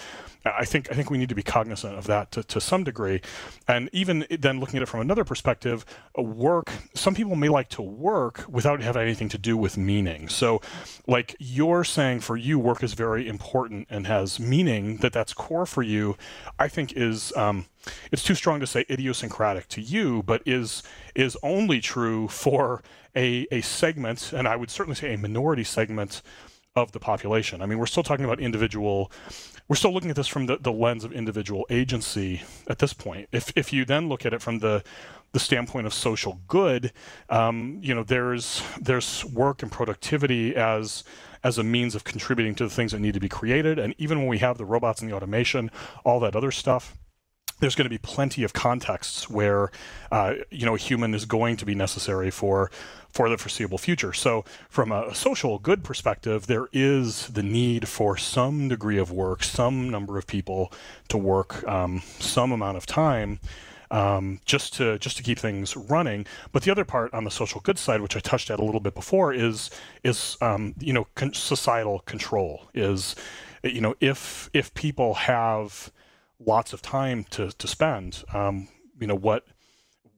I 0.45 0.65
think 0.65 0.91
I 0.91 0.95
think 0.95 1.11
we 1.11 1.19
need 1.19 1.29
to 1.29 1.35
be 1.35 1.43
cognizant 1.43 1.97
of 1.97 2.07
that 2.07 2.31
to, 2.33 2.43
to 2.45 2.61
some 2.61 2.85
degree, 2.85 3.21
and 3.67 3.91
even 3.93 4.27
then 4.31 4.61
looking 4.61 4.77
at 4.77 4.83
it 4.83 4.87
from 4.87 5.01
another 5.01 5.25
perspective, 5.25 5.85
work. 6.17 6.71
Some 6.95 7.15
people 7.15 7.37
may 7.37 7.49
like 7.49 7.69
to 7.71 7.83
work 7.83 8.45
without 8.49 8.81
having 8.81 9.03
anything 9.03 9.29
to 9.31 9.39
do 9.39 9.57
with 9.57 9.77
meaning. 9.77 10.29
So, 10.29 10.61
like 11.07 11.35
you're 11.39 11.85
saying, 11.85 12.21
for 12.21 12.37
you, 12.37 12.59
work 12.59 12.83
is 12.83 12.95
very 12.95 13.27
important 13.29 13.89
and 13.91 14.07
has 14.07 14.39
meaning. 14.39 14.99
That 14.99 15.13
that's 15.13 15.33
core 15.33 15.67
for 15.67 15.83
you. 15.83 16.17
I 16.59 16.69
think 16.69 16.93
is 16.93 17.35
um, 17.37 17.67
it's 18.13 18.23
too 18.23 18.35
strong 18.35 18.61
to 18.61 18.67
say 18.67 18.85
idiosyncratic 18.91 19.69
to 19.69 19.81
you, 19.81 20.23
but 20.23 20.43
is 20.47 20.83
is 21.15 21.37
only 21.43 21.81
true 21.81 22.29
for 22.29 22.83
a 23.15 23.47
a 23.51 23.61
segment, 23.61 24.33
and 24.33 24.47
I 24.47 24.57
would 24.57 24.71
certainly 24.71 24.97
say 24.97 25.15
a 25.15 25.19
minority 25.19 25.65
segment 25.65 26.23
of 26.77 26.93
the 26.93 27.01
population. 27.01 27.63
I 27.63 27.67
mean, 27.67 27.79
we're 27.79 27.87
still 27.87 28.03
talking 28.03 28.25
about 28.25 28.39
individual, 28.39 29.11
we're 29.67 29.77
still 29.77 29.93
looking 29.93 30.11
at 30.11 30.17
this 30.17 30.29
from 30.29 30.47
the, 30.47 30.59
the 30.59 30.71
lens 30.71 31.05
of 31.05 31.13
individual 31.13 31.67
agency 31.71 32.43
at 32.69 32.79
this 32.79 32.93
point. 32.93 33.29
If, 33.33 33.51
if 33.57 33.73
you 33.73 33.85
then 33.85 34.09
look 34.09 34.27
at 34.27 34.35
it 34.35 34.43
from 34.43 34.59
the, 34.59 34.85
the 35.33 35.41
standpoint 35.41 35.87
of 35.87 35.95
social 35.95 36.41
good, 36.47 36.93
um, 37.31 37.81
you 37.83 37.95
know, 37.95 38.05
there's, 38.05 38.63
there's 38.79 39.25
work 39.25 39.63
and 39.63 39.73
productivity 39.73 40.55
as, 40.55 41.03
as 41.43 41.57
a 41.57 41.65
means 41.65 41.95
of 41.95 42.05
contributing 42.05 42.55
to 42.57 42.65
the 42.65 42.71
things 42.71 42.93
that 42.93 43.01
need 43.01 43.15
to 43.15 43.21
be 43.21 43.29
created. 43.29 43.79
And 43.79 43.95
even 43.97 44.19
when 44.19 44.29
we 44.29 44.39
have 44.39 44.59
the 44.59 44.67
robots 44.67 45.01
and 45.01 45.11
the 45.11 45.17
automation, 45.17 45.71
all 46.05 46.21
that 46.21 46.37
other 46.37 46.51
stuff, 46.51 46.95
there's 47.61 47.75
going 47.75 47.87
to 47.87 47.91
be 47.91 47.99
plenty 47.99 48.43
of 48.43 48.53
contexts 48.53 49.31
where 49.31 49.71
uh, 50.13 50.35
you 50.51 50.67
know 50.67 50.75
a 50.75 50.79
human 50.79 51.15
is 51.15 51.25
going 51.25 51.57
to 51.57 51.65
be 51.65 51.75
necessary 51.75 52.31
for 52.31 52.71
for 53.11 53.31
the 53.31 53.39
foreseeable 53.39 53.79
future. 53.79 54.13
So 54.13 54.45
from 54.69 54.93
a 54.93 55.15
social 55.15 55.59
good 55.59 55.83
perspective, 55.83 56.47
there 56.47 56.69
is 56.73 57.29
the 57.29 57.43
need 57.43 57.89
for 57.89 58.17
some 58.17 58.69
degree 58.69 58.99
of 58.99 59.11
work, 59.11 59.43
some 59.43 59.89
number 59.89 60.19
of 60.19 60.27
people 60.27 60.71
to 61.09 61.17
work 61.17 61.67
um, 61.67 62.03
some 62.19 62.53
amount 62.53 62.77
of 62.77 62.87
time. 62.87 63.41
Um, 63.89 64.41
just 64.45 64.75
to 64.75 64.99
just 64.99 65.17
to 65.19 65.23
keep 65.23 65.39
things 65.39 65.77
running. 65.77 66.27
But 66.51 66.65
the 66.65 66.73
other 66.73 66.85
part 66.85 67.15
on 67.15 67.23
the 67.23 67.31
social 67.31 67.61
good 67.61 67.79
side, 67.79 68.01
which 68.01 68.17
I 68.17 68.19
touched 68.19 68.51
at 68.51 68.59
a 68.59 68.65
little 68.65 68.81
bit 68.81 68.97
before, 68.97 69.33
is 69.33 69.71
is 70.03 70.37
um, 70.41 70.75
you 70.81 70.93
know 70.93 71.07
con- 71.15 71.33
societal 71.33 72.01
control. 72.01 72.67
Is 72.75 73.15
you 73.63 73.81
know 73.81 73.95
if 74.01 74.51
if 74.53 74.75
people 74.75 75.15
have 75.15 75.93
lots 76.45 76.73
of 76.73 76.83
time 76.83 77.25
to 77.31 77.51
to 77.51 77.67
spend. 77.67 78.25
Um, 78.33 78.69
you 79.01 79.07
know 79.07 79.15
what 79.15 79.47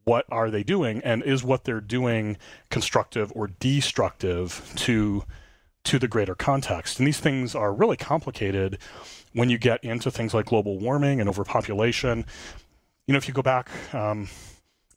what 0.04 0.24
are 0.30 0.50
they 0.50 0.62
doing, 0.62 1.02
and 1.04 1.22
is 1.22 1.44
what 1.44 1.64
they're 1.64 1.82
doing 1.82 2.38
constructive 2.70 3.30
or 3.34 3.48
destructive 3.48 4.72
to 4.76 5.24
to 5.84 5.98
the 5.98 6.08
greater 6.08 6.34
context? 6.34 6.98
And 6.98 7.06
these 7.06 7.20
things 7.20 7.54
are 7.54 7.72
really 7.72 7.96
complicated 7.96 8.78
when 9.34 9.50
you 9.50 9.58
get 9.58 9.84
into 9.84 10.10
things 10.10 10.32
like 10.32 10.46
global 10.46 10.78
warming 10.78 11.20
and 11.20 11.28
overpopulation. 11.28 12.24
You 13.06 13.12
know, 13.12 13.18
if 13.18 13.28
you 13.28 13.34
go 13.34 13.42
back. 13.42 13.70
Um, 13.94 14.28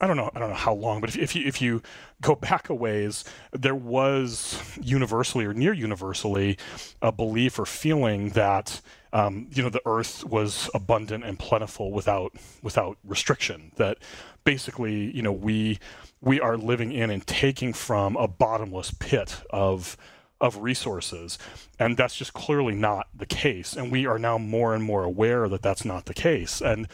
I 0.00 0.08
don't 0.08 0.16
know. 0.16 0.30
I 0.34 0.40
don't 0.40 0.48
know 0.48 0.56
how 0.56 0.74
long, 0.74 1.00
but 1.00 1.10
if, 1.10 1.16
if 1.16 1.36
you 1.36 1.46
if 1.46 1.62
you 1.62 1.80
go 2.20 2.34
back 2.34 2.68
a 2.68 2.74
ways, 2.74 3.24
there 3.52 3.74
was 3.74 4.60
universally 4.80 5.44
or 5.44 5.54
near 5.54 5.72
universally 5.72 6.58
a 7.00 7.12
belief 7.12 7.56
or 7.56 7.66
feeling 7.66 8.30
that 8.30 8.80
um, 9.12 9.48
you 9.50 9.62
know 9.62 9.68
the 9.68 9.82
earth 9.86 10.24
was 10.24 10.70
abundant 10.74 11.24
and 11.24 11.38
plentiful 11.38 11.92
without 11.92 12.32
without 12.62 12.98
restriction. 13.04 13.72
That 13.76 13.98
basically, 14.44 15.14
you 15.14 15.22
know, 15.22 15.32
we 15.32 15.78
we 16.20 16.40
are 16.40 16.56
living 16.56 16.92
in 16.92 17.10
and 17.10 17.26
taking 17.26 17.72
from 17.72 18.16
a 18.16 18.28
bottomless 18.28 18.92
pit 18.98 19.42
of 19.50 19.96
of 20.42 20.58
resources. 20.58 21.38
And 21.78 21.96
that's 21.96 22.16
just 22.16 22.34
clearly 22.34 22.74
not 22.74 23.06
the 23.14 23.26
case. 23.26 23.74
And 23.74 23.92
we 23.92 24.06
are 24.06 24.18
now 24.18 24.38
more 24.38 24.74
and 24.74 24.82
more 24.82 25.04
aware 25.04 25.48
that 25.48 25.62
that's 25.62 25.84
not 25.84 26.06
the 26.06 26.14
case. 26.14 26.60
And 26.60 26.88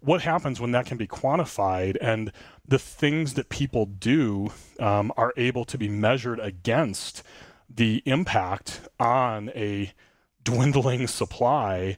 what 0.00 0.22
happens 0.22 0.60
when 0.60 0.72
that 0.72 0.86
can 0.86 0.98
be 0.98 1.06
quantified 1.06 1.96
and 2.00 2.30
the 2.68 2.78
things 2.78 3.34
that 3.34 3.48
people 3.48 3.86
do 3.86 4.52
um, 4.78 5.12
are 5.16 5.32
able 5.36 5.64
to 5.64 5.78
be 5.78 5.88
measured 5.88 6.38
against 6.40 7.22
the 7.68 8.02
impact 8.04 8.82
on 8.98 9.50
a 9.50 9.92
dwindling 10.44 11.06
supply 11.06 11.96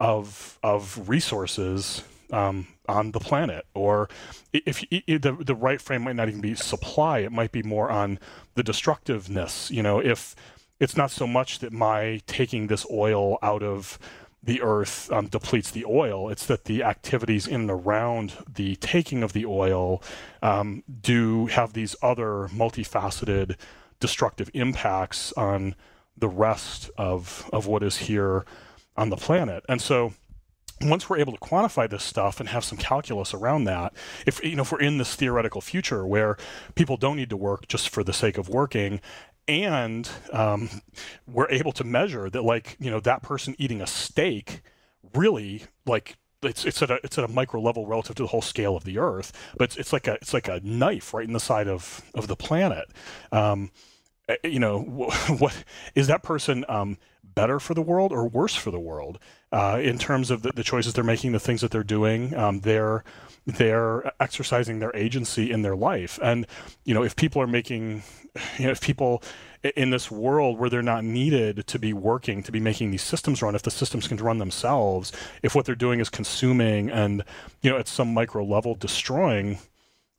of 0.00 0.58
of 0.62 1.08
resources 1.08 2.02
um, 2.32 2.66
on 2.88 3.12
the 3.12 3.20
planet 3.20 3.66
or 3.74 4.08
if, 4.52 4.82
if, 4.90 5.22
the 5.22 5.32
the 5.32 5.54
right 5.54 5.80
frame 5.80 6.02
might 6.02 6.16
not 6.16 6.28
even 6.28 6.40
be 6.40 6.54
supply 6.54 7.18
it 7.18 7.30
might 7.30 7.52
be 7.52 7.62
more 7.62 7.90
on 7.90 8.18
the 8.54 8.62
destructiveness 8.62 9.70
you 9.70 9.82
know 9.82 9.98
if 9.98 10.34
it's 10.80 10.96
not 10.96 11.10
so 11.10 11.26
much 11.26 11.60
that 11.60 11.72
my 11.72 12.20
taking 12.26 12.66
this 12.66 12.84
oil 12.90 13.38
out 13.42 13.62
of 13.62 13.98
the 14.42 14.60
earth 14.60 15.10
um, 15.12 15.28
depletes 15.28 15.70
the 15.70 15.84
oil. 15.84 16.28
It's 16.28 16.46
that 16.46 16.64
the 16.64 16.82
activities 16.82 17.46
in 17.46 17.62
and 17.62 17.70
around 17.70 18.32
the 18.52 18.74
taking 18.76 19.22
of 19.22 19.32
the 19.32 19.46
oil 19.46 20.02
um, 20.42 20.82
do 21.00 21.46
have 21.46 21.72
these 21.72 21.94
other 22.02 22.48
multifaceted 22.52 23.56
destructive 24.00 24.50
impacts 24.52 25.32
on 25.34 25.76
the 26.16 26.28
rest 26.28 26.90
of, 26.96 27.48
of 27.52 27.66
what 27.66 27.82
is 27.82 27.96
here 27.96 28.44
on 28.96 29.10
the 29.10 29.16
planet. 29.16 29.64
And 29.68 29.80
so 29.80 30.12
once 30.80 31.08
we're 31.08 31.18
able 31.18 31.32
to 31.32 31.38
quantify 31.38 31.88
this 31.88 32.02
stuff 32.02 32.40
and 32.40 32.48
have 32.48 32.64
some 32.64 32.78
calculus 32.78 33.32
around 33.32 33.64
that, 33.64 33.92
if 34.26 34.42
you 34.44 34.56
know 34.56 34.62
if 34.62 34.72
we're 34.72 34.80
in 34.80 34.98
this 34.98 35.14
theoretical 35.14 35.60
future 35.60 36.06
where 36.06 36.36
people 36.74 36.96
don't 36.96 37.16
need 37.16 37.30
to 37.30 37.36
work 37.36 37.68
just 37.68 37.88
for 37.88 38.02
the 38.02 38.12
sake 38.12 38.38
of 38.38 38.48
working 38.48 39.00
and 39.48 40.08
um, 40.32 40.68
we're 41.26 41.48
able 41.50 41.72
to 41.72 41.84
measure 41.84 42.30
that 42.30 42.42
like 42.42 42.76
you 42.78 42.90
know 42.90 43.00
that 43.00 43.22
person 43.22 43.54
eating 43.58 43.80
a 43.80 43.86
steak 43.86 44.62
really 45.14 45.64
like 45.86 46.16
it's 46.42 46.64
it's 46.64 46.82
at 46.82 46.90
a 46.90 47.00
it's 47.04 47.18
at 47.18 47.24
a 47.24 47.28
micro 47.28 47.60
level 47.60 47.86
relative 47.86 48.16
to 48.16 48.22
the 48.22 48.28
whole 48.28 48.42
scale 48.42 48.76
of 48.76 48.84
the 48.84 48.98
earth 48.98 49.32
but 49.56 49.64
it's, 49.64 49.76
it's 49.76 49.92
like 49.92 50.06
a 50.06 50.14
it's 50.14 50.34
like 50.34 50.48
a 50.48 50.60
knife 50.62 51.12
right 51.14 51.26
in 51.26 51.32
the 51.32 51.40
side 51.40 51.68
of 51.68 52.02
of 52.14 52.28
the 52.28 52.36
planet 52.36 52.88
um, 53.30 53.70
you 54.44 54.58
know 54.58 54.80
what 55.38 55.64
is 55.94 56.06
that 56.06 56.22
person 56.22 56.64
um, 56.68 56.98
better 57.22 57.58
for 57.58 57.74
the 57.74 57.82
world 57.82 58.12
or 58.12 58.28
worse 58.28 58.54
for 58.54 58.70
the 58.70 58.80
world? 58.80 59.18
Uh, 59.52 59.78
in 59.82 59.98
terms 59.98 60.30
of 60.30 60.42
the, 60.42 60.50
the, 60.52 60.64
choices 60.64 60.94
they're 60.94 61.04
making 61.04 61.32
the 61.32 61.40
things 61.40 61.60
that 61.60 61.70
they're 61.70 61.84
doing 61.84 62.34
um, 62.34 62.60
they're 62.60 63.04
they're 63.44 64.10
exercising 64.18 64.78
their 64.78 64.94
agency 64.96 65.50
in 65.50 65.62
their 65.62 65.76
life. 65.76 66.18
And 66.22 66.46
you 66.84 66.94
know 66.94 67.02
if 67.02 67.16
people 67.16 67.42
are 67.42 67.46
making 67.46 68.02
you 68.58 68.66
know, 68.66 68.70
if 68.70 68.80
people 68.80 69.22
in 69.76 69.90
this 69.90 70.10
world 70.10 70.58
where 70.58 70.68
they're 70.68 70.82
not 70.82 71.04
needed 71.04 71.66
to 71.68 71.78
be 71.78 71.92
working 71.92 72.42
to 72.42 72.50
be 72.50 72.58
making 72.58 72.90
these 72.90 73.02
systems 73.02 73.42
run 73.42 73.54
if 73.54 73.62
the 73.62 73.70
systems 73.70 74.08
can 74.08 74.16
run 74.16 74.38
themselves 74.38 75.12
if 75.42 75.54
what 75.54 75.64
they're 75.64 75.76
doing 75.76 76.00
is 76.00 76.08
consuming 76.08 76.90
and 76.90 77.22
you 77.60 77.70
know 77.70 77.78
at 77.78 77.86
some 77.86 78.12
micro 78.12 78.42
level 78.42 78.74
destroying 78.74 79.58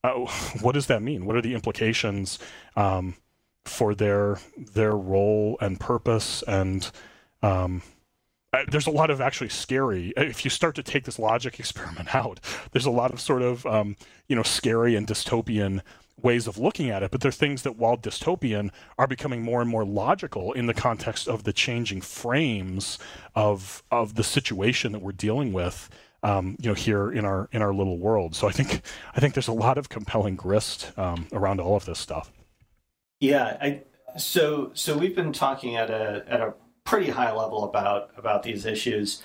uh, 0.03 0.11
what 0.61 0.73
does 0.73 0.87
that 0.87 1.01
mean? 1.01 1.25
What 1.25 1.35
are 1.35 1.41
the 1.41 1.53
implications 1.53 2.39
um, 2.75 3.15
for 3.65 3.95
their 3.95 4.39
their 4.73 4.95
role 4.95 5.57
and 5.61 5.79
purpose 5.79 6.43
and 6.47 6.91
um, 7.41 7.81
there's 8.67 8.87
a 8.87 8.91
lot 8.91 9.09
of 9.09 9.19
actually 9.19 9.49
scary 9.49 10.13
if 10.17 10.45
you 10.45 10.51
start 10.51 10.75
to 10.75 10.83
take 10.83 11.05
this 11.05 11.17
logic 11.17 11.59
experiment 11.59 12.13
out 12.13 12.39
there's 12.71 12.85
a 12.85 12.91
lot 12.91 13.11
of 13.11 13.19
sort 13.19 13.41
of 13.41 13.65
um, 13.65 13.95
you 14.27 14.35
know 14.35 14.43
scary 14.43 14.95
and 14.95 15.07
dystopian 15.07 15.81
ways 16.23 16.47
of 16.47 16.57
looking 16.57 16.89
at 16.89 17.03
it, 17.03 17.11
but 17.11 17.21
they're 17.21 17.31
things 17.31 17.63
that, 17.63 17.77
while 17.77 17.97
dystopian, 17.97 18.71
are 18.97 19.07
becoming 19.07 19.41
more 19.41 19.61
and 19.61 19.69
more 19.69 19.85
logical 19.85 20.53
in 20.53 20.65
the 20.65 20.73
context 20.73 21.27
of 21.27 21.43
the 21.43 21.53
changing 21.53 22.01
frames 22.01 22.97
of 23.35 23.83
of 23.91 24.15
the 24.15 24.23
situation 24.23 24.91
that 24.93 25.01
we're 25.01 25.11
dealing 25.11 25.53
with. 25.53 25.89
Um, 26.23 26.55
you 26.61 26.69
know, 26.69 26.73
here 26.73 27.11
in 27.11 27.25
our 27.25 27.49
in 27.51 27.61
our 27.61 27.73
little 27.73 27.97
world. 27.97 28.33
So 28.33 28.47
I 28.47 28.51
think 28.51 28.81
I 29.13 29.19
think 29.19 29.33
there's 29.33 29.49
a 29.49 29.53
lot 29.53 29.77
of 29.77 29.89
compelling 29.89 30.37
grist 30.37 30.97
um, 30.97 31.27
around 31.33 31.59
all 31.59 31.75
of 31.75 31.83
this 31.85 31.99
stuff. 31.99 32.31
Yeah, 33.23 33.55
I, 33.61 33.83
so 34.17 34.71
so 34.73 34.97
we've 34.97 35.15
been 35.15 35.31
talking 35.31 35.77
at 35.77 35.89
a 35.89 36.25
at 36.27 36.41
a 36.41 36.55
pretty 36.83 37.09
high 37.09 37.31
level 37.31 37.63
about 37.63 38.09
about 38.17 38.43
these 38.43 38.65
issues. 38.65 39.23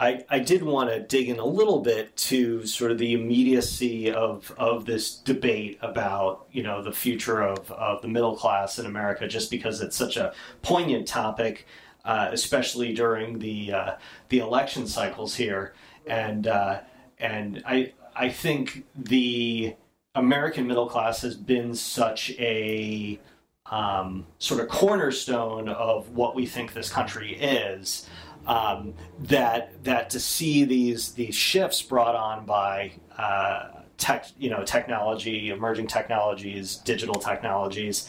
I, 0.00 0.24
I 0.30 0.38
did 0.38 0.62
want 0.62 0.88
to 0.88 1.00
dig 1.00 1.28
in 1.28 1.38
a 1.38 1.44
little 1.44 1.80
bit 1.80 2.16
to 2.16 2.64
sort 2.64 2.92
of 2.92 2.96
the 2.96 3.12
immediacy 3.12 4.10
of 4.10 4.54
of 4.56 4.86
this 4.86 5.16
debate 5.16 5.78
about 5.82 6.46
you 6.50 6.62
know 6.62 6.82
the 6.82 6.92
future 6.92 7.42
of, 7.42 7.70
of 7.72 8.00
the 8.00 8.08
middle 8.08 8.34
class 8.34 8.78
in 8.78 8.86
America, 8.86 9.28
just 9.28 9.50
because 9.50 9.82
it's 9.82 9.96
such 9.96 10.16
a 10.16 10.32
poignant 10.62 11.06
topic, 11.06 11.66
uh, 12.06 12.30
especially 12.32 12.94
during 12.94 13.38
the 13.38 13.70
uh, 13.70 13.92
the 14.30 14.38
election 14.38 14.86
cycles 14.86 15.34
here, 15.34 15.74
and 16.06 16.46
uh, 16.46 16.80
and 17.18 17.62
I 17.66 17.92
I 18.14 18.30
think 18.30 18.86
the 18.96 19.76
American 20.16 20.66
middle 20.66 20.86
class 20.86 21.22
has 21.22 21.36
been 21.36 21.74
such 21.74 22.30
a 22.32 23.20
um, 23.66 24.26
sort 24.38 24.60
of 24.60 24.68
cornerstone 24.68 25.68
of 25.68 26.10
what 26.10 26.34
we 26.34 26.46
think 26.46 26.72
this 26.72 26.88
country 26.88 27.34
is 27.34 28.08
um, 28.46 28.94
that 29.18 29.82
that 29.84 30.10
to 30.10 30.20
see 30.20 30.64
these 30.64 31.12
these 31.12 31.34
shifts 31.34 31.82
brought 31.82 32.14
on 32.14 32.46
by 32.46 32.92
uh, 33.18 33.70
tech, 33.98 34.26
you 34.38 34.50
know, 34.50 34.62
technology, 34.64 35.50
emerging 35.50 35.86
technologies, 35.86 36.76
digital 36.76 37.14
technologies, 37.14 38.08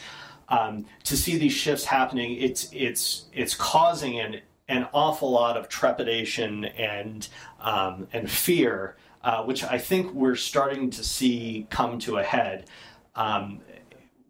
um, 0.49 0.85
to 1.03 1.17
see 1.17 1.37
these 1.37 1.53
shifts 1.53 1.85
happening, 1.85 2.37
it's 2.37 2.69
it's 2.71 3.25
it's 3.33 3.55
causing 3.55 4.19
an 4.19 4.41
an 4.69 4.87
awful 4.93 5.31
lot 5.31 5.57
of 5.57 5.69
trepidation 5.69 6.65
and 6.65 7.27
um, 7.59 8.07
and 8.13 8.29
fear, 8.29 8.95
uh, 9.27 9.43
which 9.43 9.61
I 9.61 9.77
think 9.77 10.13
we're 10.13 10.37
starting 10.37 10.89
to 10.91 11.03
see 11.03 11.67
come 11.69 11.99
to 11.99 12.15
a 12.15 12.23
head. 12.23 12.69
Um, 13.13 13.59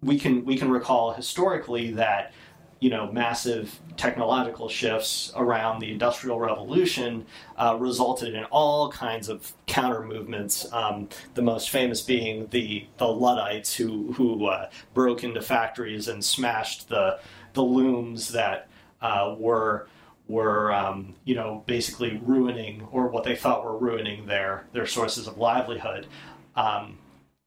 we 0.02 0.18
can 0.18 0.44
we 0.44 0.58
can 0.58 0.72
recall 0.72 1.14
historically 1.14 1.92
that 1.92 2.34
you 2.80 2.90
know, 2.90 3.12
massive 3.12 3.80
technological 3.96 4.70
shifts 4.70 5.32
around 5.36 5.80
the 5.80 5.92
Industrial 5.92 6.40
Revolution 6.40 7.26
uh, 7.58 7.76
resulted 7.80 8.34
in 8.34 8.44
all 8.46 8.92
kinds 8.92 9.30
of 9.30 9.54
counter 9.68 10.04
movements. 10.04 10.72
Um, 10.74 11.10
the 11.36 11.42
most 11.44 11.70
famous 11.70 12.02
being 12.02 12.48
the 12.48 12.88
the 12.98 13.08
Luddites, 13.08 13.76
who 13.76 14.14
who 14.14 14.48
uh, 14.48 14.68
broke 14.96 15.24
into 15.24 15.44
factories 15.44 16.08
and 16.08 16.26
smashed 16.26 16.90
the 16.90 17.20
the 17.54 17.64
looms 17.64 18.30
that 18.30 18.68
uh, 19.02 19.36
were 19.38 19.88
were 20.28 20.72
um, 20.72 21.16
you 21.26 21.36
know 21.36 21.64
basically 21.66 22.20
ruining 22.24 22.88
or 22.92 23.08
what 23.08 23.24
they 23.24 23.36
thought 23.36 23.64
were 23.64 23.78
ruining 23.78 24.26
their 24.28 24.68
their 24.74 24.86
sources 24.86 25.28
of 25.28 25.38
livelihood. 25.38 26.08
Um, 26.56 27.00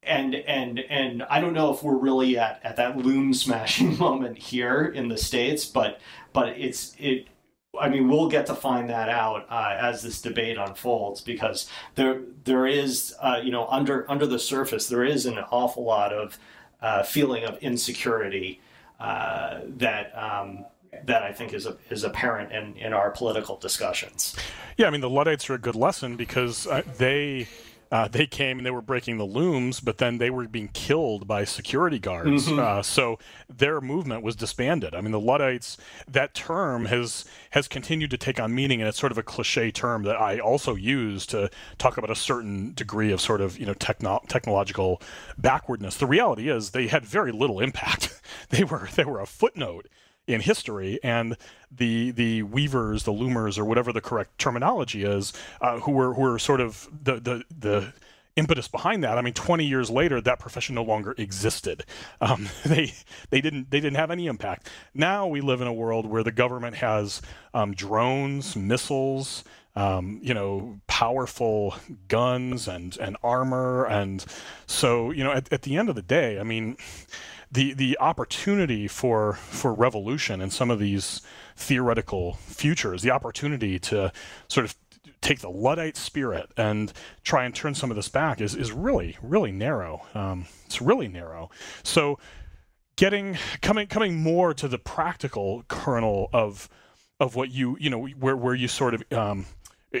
and 0.03 0.33
and 0.35 0.79
and 0.79 1.23
I 1.23 1.41
don't 1.41 1.53
know 1.53 1.71
if 1.71 1.83
we're 1.83 1.97
really 1.97 2.37
at, 2.37 2.59
at 2.63 2.77
that 2.77 2.97
loom 2.97 3.33
smashing 3.33 3.97
moment 3.99 4.37
here 4.37 4.85
in 4.85 5.09
the 5.09 5.17
states, 5.17 5.65
but 5.65 5.99
but 6.33 6.49
it's 6.49 6.95
it 6.97 7.27
I 7.79 7.87
mean, 7.87 8.09
we'll 8.09 8.27
get 8.27 8.47
to 8.47 8.55
find 8.55 8.89
that 8.89 9.07
out 9.07 9.45
uh, 9.49 9.77
as 9.79 10.01
this 10.01 10.21
debate 10.21 10.57
unfolds 10.57 11.21
because 11.21 11.69
there 11.95 12.21
there 12.43 12.67
is, 12.67 13.15
uh, 13.21 13.39
you 13.41 13.51
know, 13.51 13.65
under 13.67 14.09
under 14.11 14.25
the 14.27 14.39
surface, 14.39 14.87
there 14.87 15.05
is 15.05 15.25
an 15.25 15.37
awful 15.51 15.83
lot 15.83 16.11
of 16.11 16.37
uh, 16.81 17.03
feeling 17.03 17.45
of 17.45 17.57
insecurity 17.59 18.59
uh, 18.99 19.61
that 19.65 20.11
um, 20.17 20.65
that 21.05 21.23
I 21.23 21.31
think 21.31 21.53
is 21.53 21.65
a, 21.65 21.77
is 21.89 22.03
apparent 22.03 22.51
in 22.51 22.75
in 22.75 22.93
our 22.93 23.11
political 23.11 23.57
discussions. 23.57 24.35
Yeah, 24.77 24.87
I 24.87 24.89
mean, 24.89 25.01
the 25.01 25.09
Luddites 25.09 25.49
are 25.49 25.55
a 25.55 25.59
good 25.59 25.75
lesson 25.75 26.15
because 26.15 26.67
uh, 26.67 26.81
they 26.97 27.47
uh, 27.91 28.07
they 28.07 28.25
came 28.25 28.57
and 28.57 28.65
they 28.65 28.71
were 28.71 28.81
breaking 28.81 29.17
the 29.17 29.25
looms, 29.25 29.81
but 29.81 29.97
then 29.97 30.17
they 30.17 30.29
were 30.29 30.47
being 30.47 30.69
killed 30.69 31.27
by 31.27 31.43
security 31.43 31.99
guards. 31.99 32.47
Mm-hmm. 32.47 32.59
Uh, 32.59 32.81
so 32.81 33.19
their 33.49 33.81
movement 33.81 34.23
was 34.23 34.35
disbanded. 34.35 34.95
I 34.95 35.01
mean, 35.01 35.11
the 35.11 35.19
Luddites. 35.19 35.77
That 36.07 36.33
term 36.33 36.85
has 36.85 37.25
has 37.51 37.67
continued 37.67 38.11
to 38.11 38.17
take 38.17 38.39
on 38.39 38.55
meaning, 38.55 38.81
and 38.81 38.87
it's 38.87 38.99
sort 38.99 39.11
of 39.11 39.17
a 39.17 39.23
cliche 39.23 39.71
term 39.71 40.03
that 40.03 40.19
I 40.19 40.39
also 40.39 40.75
use 40.75 41.25
to 41.27 41.49
talk 41.77 41.97
about 41.97 42.09
a 42.09 42.15
certain 42.15 42.73
degree 42.73 43.11
of 43.11 43.19
sort 43.19 43.41
of 43.41 43.59
you 43.59 43.65
know 43.65 43.73
techno- 43.73 44.23
technological 44.27 45.01
backwardness. 45.37 45.97
The 45.97 46.07
reality 46.07 46.49
is 46.49 46.71
they 46.71 46.87
had 46.87 47.05
very 47.05 47.31
little 47.31 47.59
impact. 47.59 48.19
they 48.49 48.63
were 48.63 48.87
they 48.95 49.03
were 49.03 49.19
a 49.19 49.25
footnote 49.25 49.87
in 50.27 50.41
history, 50.41 50.99
and 51.03 51.37
the 51.71 52.11
the 52.11 52.43
weavers, 52.43 53.03
the 53.03 53.13
loomers, 53.13 53.57
or 53.57 53.65
whatever 53.65 53.91
the 53.91 54.01
correct 54.01 54.37
terminology 54.37 55.03
is, 55.03 55.33
uh, 55.61 55.79
who 55.79 55.91
were 55.91 56.13
who 56.13 56.21
were 56.21 56.39
sort 56.39 56.61
of 56.61 56.87
the 57.03 57.15
the 57.15 57.43
the 57.57 57.93
impetus 58.35 58.67
behind 58.67 59.03
that. 59.03 59.17
I 59.17 59.21
mean, 59.21 59.33
20 59.33 59.65
years 59.65 59.89
later, 59.89 60.21
that 60.21 60.39
profession 60.39 60.75
no 60.75 60.83
longer 60.83 61.13
existed. 61.17 61.85
Um, 62.19 62.49
they 62.65 62.93
they 63.29 63.41
didn't 63.41 63.71
they 63.71 63.79
didn't 63.79 63.97
have 63.97 64.11
any 64.11 64.27
impact. 64.27 64.69
Now 64.93 65.27
we 65.27 65.41
live 65.41 65.61
in 65.61 65.67
a 65.67 65.73
world 65.73 66.05
where 66.05 66.23
the 66.23 66.31
government 66.31 66.77
has 66.77 67.21
um, 67.53 67.73
drones, 67.73 68.55
missiles. 68.55 69.43
Um, 69.73 70.19
you 70.21 70.33
know, 70.33 70.81
powerful 70.87 71.75
guns 72.09 72.67
and, 72.67 72.97
and 72.97 73.15
armor. 73.23 73.85
And 73.85 74.25
so, 74.67 75.11
you 75.11 75.23
know, 75.23 75.31
at, 75.31 75.53
at 75.53 75.61
the 75.61 75.77
end 75.77 75.87
of 75.87 75.95
the 75.95 76.01
day, 76.01 76.41
I 76.41 76.43
mean, 76.43 76.75
the 77.51 77.73
the 77.73 77.97
opportunity 77.99 78.87
for 78.87 79.33
for 79.33 79.73
revolution 79.73 80.41
in 80.41 80.49
some 80.49 80.71
of 80.71 80.79
these 80.79 81.21
theoretical 81.55 82.33
futures, 82.45 83.01
the 83.01 83.11
opportunity 83.11 83.77
to 83.79 84.11
sort 84.47 84.65
of 84.65 84.75
take 85.21 85.39
the 85.39 85.49
Luddite 85.49 85.97
spirit 85.97 86.51
and 86.57 86.91
try 87.23 87.45
and 87.45 87.53
turn 87.53 87.75
some 87.75 87.89
of 87.91 87.95
this 87.95 88.09
back 88.09 88.39
is 88.39 88.55
is 88.55 88.71
really 88.71 89.17
really 89.21 89.51
narrow. 89.51 90.05
Um, 90.13 90.45
it's 90.65 90.81
really 90.81 91.07
narrow. 91.07 91.49
So 91.83 92.19
getting 92.95 93.37
coming 93.61 93.87
coming 93.87 94.15
more 94.15 94.53
to 94.53 94.67
the 94.67 94.79
practical 94.79 95.63
kernel 95.67 96.29
of 96.33 96.69
of 97.19 97.35
what 97.35 97.51
you 97.51 97.77
you 97.79 97.89
know 97.89 98.05
where 98.07 98.37
where 98.37 98.55
you 98.55 98.67
sort 98.67 98.93
of 98.93 99.03
um, 99.11 99.45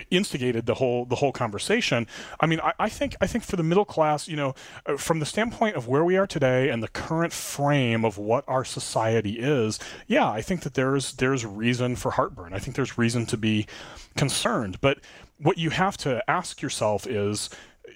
instigated 0.09 0.65
the 0.65 0.75
whole 0.75 1.05
the 1.05 1.15
whole 1.15 1.31
conversation. 1.31 2.07
I 2.39 2.45
mean, 2.45 2.59
I, 2.61 2.73
I, 2.79 2.89
think 2.89 3.15
I 3.21 3.27
think 3.27 3.43
for 3.43 3.55
the 3.55 3.63
middle 3.63 3.85
class, 3.85 4.27
you 4.27 4.35
know, 4.35 4.55
uh, 4.85 4.97
from 4.97 5.19
the 5.19 5.25
standpoint 5.25 5.75
of 5.75 5.87
where 5.87 6.03
we 6.03 6.17
are 6.17 6.27
today 6.27 6.69
and 6.69 6.81
the 6.81 6.87
current 6.87 7.33
frame 7.33 8.05
of 8.05 8.17
what 8.17 8.43
our 8.47 8.63
society 8.63 9.39
is, 9.39 9.79
yeah, 10.07 10.29
I 10.29 10.41
think 10.41 10.61
that 10.61 10.73
there's 10.75 11.13
there's 11.13 11.45
reason 11.45 11.95
for 11.95 12.11
heartburn. 12.11 12.53
I 12.53 12.59
think 12.59 12.75
there's 12.75 12.97
reason 12.97 13.25
to 13.27 13.37
be 13.37 13.67
concerned. 14.15 14.79
But 14.81 14.99
what 15.37 15.57
you 15.57 15.71
have 15.71 15.97
to 15.97 16.23
ask 16.29 16.61
yourself 16.61 17.07
is, 17.07 17.49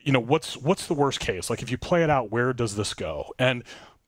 you 0.03 0.11
know, 0.11 0.19
what's 0.19 0.57
what's 0.57 0.87
the 0.87 0.93
worst 0.93 1.19
case? 1.19 1.49
Like 1.49 1.61
if 1.61 1.71
you 1.71 1.77
play 1.77 2.03
it 2.03 2.09
out, 2.09 2.31
where 2.31 2.53
does 2.53 2.75
this 2.75 2.93
go? 2.93 3.33
And 3.39 3.63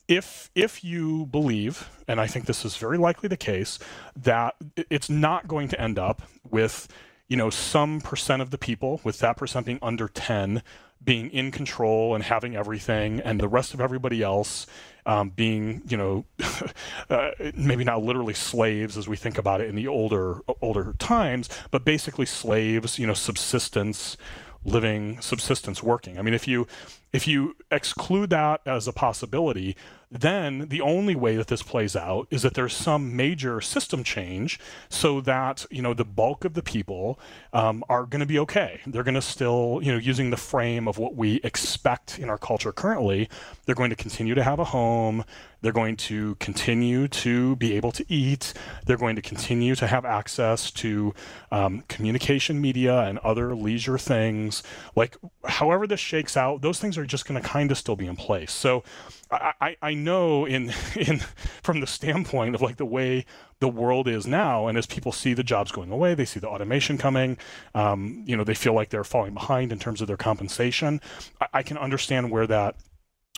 if 0.07 0.49
if 0.55 0.83
you 0.83 1.25
believe, 1.27 1.89
and 2.07 2.19
I 2.19 2.27
think 2.27 2.45
this 2.45 2.65
is 2.65 2.77
very 2.77 2.97
likely 2.97 3.29
the 3.29 3.37
case, 3.37 3.79
that 4.15 4.55
it's 4.89 5.09
not 5.09 5.47
going 5.47 5.67
to 5.69 5.79
end 5.79 5.99
up 5.99 6.21
with 6.49 6.87
you 7.27 7.35
know, 7.35 7.49
some 7.49 8.01
percent 8.01 8.41
of 8.41 8.51
the 8.51 8.57
people, 8.57 9.01
with 9.03 9.19
that 9.19 9.37
percent 9.37 9.65
being 9.65 9.79
under 9.81 10.07
10, 10.07 10.63
being 11.03 11.29
in 11.29 11.51
control 11.51 12.15
and 12.15 12.23
having 12.23 12.55
everything, 12.55 13.19
and 13.21 13.39
the 13.39 13.47
rest 13.47 13.73
of 13.73 13.81
everybody 13.81 14.23
else 14.23 14.65
um, 15.05 15.29
being, 15.29 15.81
you 15.87 15.97
know, 15.97 16.25
uh, 17.09 17.31
maybe 17.55 17.83
not 17.83 18.03
literally 18.03 18.33
slaves 18.33 18.97
as 18.97 19.07
we 19.07 19.15
think 19.15 19.37
about 19.37 19.61
it 19.61 19.69
in 19.69 19.75
the 19.75 19.87
older 19.87 20.39
older 20.61 20.93
times, 20.99 21.49
but 21.71 21.85
basically 21.85 22.25
slaves, 22.25 22.97
you 22.99 23.07
know, 23.07 23.13
subsistence, 23.13 24.17
living, 24.65 25.19
subsistence, 25.21 25.81
working. 25.81 26.19
I 26.19 26.21
mean, 26.21 26.33
if 26.33 26.47
you 26.47 26.67
if 27.13 27.27
you 27.27 27.55
exclude 27.71 28.29
that 28.31 28.61
as 28.65 28.87
a 28.87 28.93
possibility, 28.93 29.75
then 30.09 30.69
the 30.69 30.81
only 30.81 31.15
way 31.15 31.35
that 31.35 31.47
this 31.47 31.61
plays 31.61 31.95
out 31.95 32.27
is 32.31 32.41
that 32.41 32.53
there's 32.53 32.73
some 32.73 33.15
major 33.15 33.59
system 33.59 34.03
change 34.03 34.59
so 34.89 35.19
that 35.21 35.65
you 35.69 35.81
know 35.81 35.93
the 35.93 36.05
bulk 36.05 36.45
of 36.45 36.53
the 36.53 36.63
people 36.63 37.19
um, 37.53 37.83
are 37.89 38.05
going 38.05 38.21
to 38.21 38.25
be 38.25 38.39
okay. 38.39 38.79
They're 38.87 39.03
going 39.03 39.15
to 39.15 39.21
still 39.21 39.79
you 39.83 39.91
know 39.91 39.97
using 39.97 40.29
the 40.29 40.37
frame 40.37 40.87
of 40.87 40.97
what 40.97 41.15
we 41.15 41.41
expect 41.43 42.19
in 42.19 42.29
our 42.29 42.37
culture 42.37 42.71
currently 42.71 43.29
they're 43.65 43.75
going 43.75 43.89
to 43.89 43.95
continue 43.95 44.35
to 44.35 44.43
have 44.43 44.59
a 44.59 44.63
home 44.63 45.23
they're 45.61 45.71
going 45.71 45.97
to 45.97 46.35
continue 46.35 47.07
to 47.07 47.55
be 47.55 47.73
able 47.73 47.91
to 47.91 48.05
eat. 48.07 48.53
They're 48.85 48.97
going 48.97 49.15
to 49.15 49.21
continue 49.21 49.75
to 49.75 49.87
have 49.87 50.05
access 50.05 50.71
to 50.71 51.13
um, 51.51 51.83
communication 51.87 52.61
media 52.61 53.01
and 53.01 53.17
other 53.19 53.55
leisure 53.55 53.97
things. 53.97 54.63
Like, 54.95 55.17
however 55.45 55.87
this 55.87 55.99
shakes 55.99 56.37
out, 56.37 56.61
those 56.61 56.79
things 56.79 56.97
are 56.97 57.05
just 57.05 57.25
going 57.25 57.41
to 57.41 57.47
kind 57.47 57.71
of 57.71 57.77
still 57.77 57.95
be 57.95 58.07
in 58.07 58.15
place. 58.15 58.51
So, 58.51 58.83
I, 59.29 59.75
I 59.81 59.93
know 59.93 60.45
in 60.45 60.73
in 60.95 61.19
from 61.61 61.81
the 61.81 61.87
standpoint 61.87 62.55
of 62.55 62.61
like 62.61 62.77
the 62.77 62.85
way 62.85 63.25
the 63.59 63.67
world 63.67 64.07
is 64.07 64.27
now, 64.27 64.67
and 64.67 64.77
as 64.77 64.85
people 64.85 65.11
see 65.11 65.33
the 65.33 65.43
jobs 65.43 65.71
going 65.71 65.91
away, 65.91 66.13
they 66.13 66.25
see 66.25 66.39
the 66.39 66.47
automation 66.47 66.97
coming. 66.97 67.37
Um, 67.73 68.23
you 68.25 68.37
know, 68.37 68.43
they 68.43 68.53
feel 68.53 68.73
like 68.73 68.89
they're 68.89 69.03
falling 69.03 69.33
behind 69.33 69.71
in 69.71 69.79
terms 69.79 69.99
of 69.99 70.07
their 70.07 70.17
compensation. 70.17 71.01
I, 71.41 71.47
I 71.55 71.63
can 71.63 71.77
understand 71.77 72.31
where 72.31 72.47
that 72.47 72.75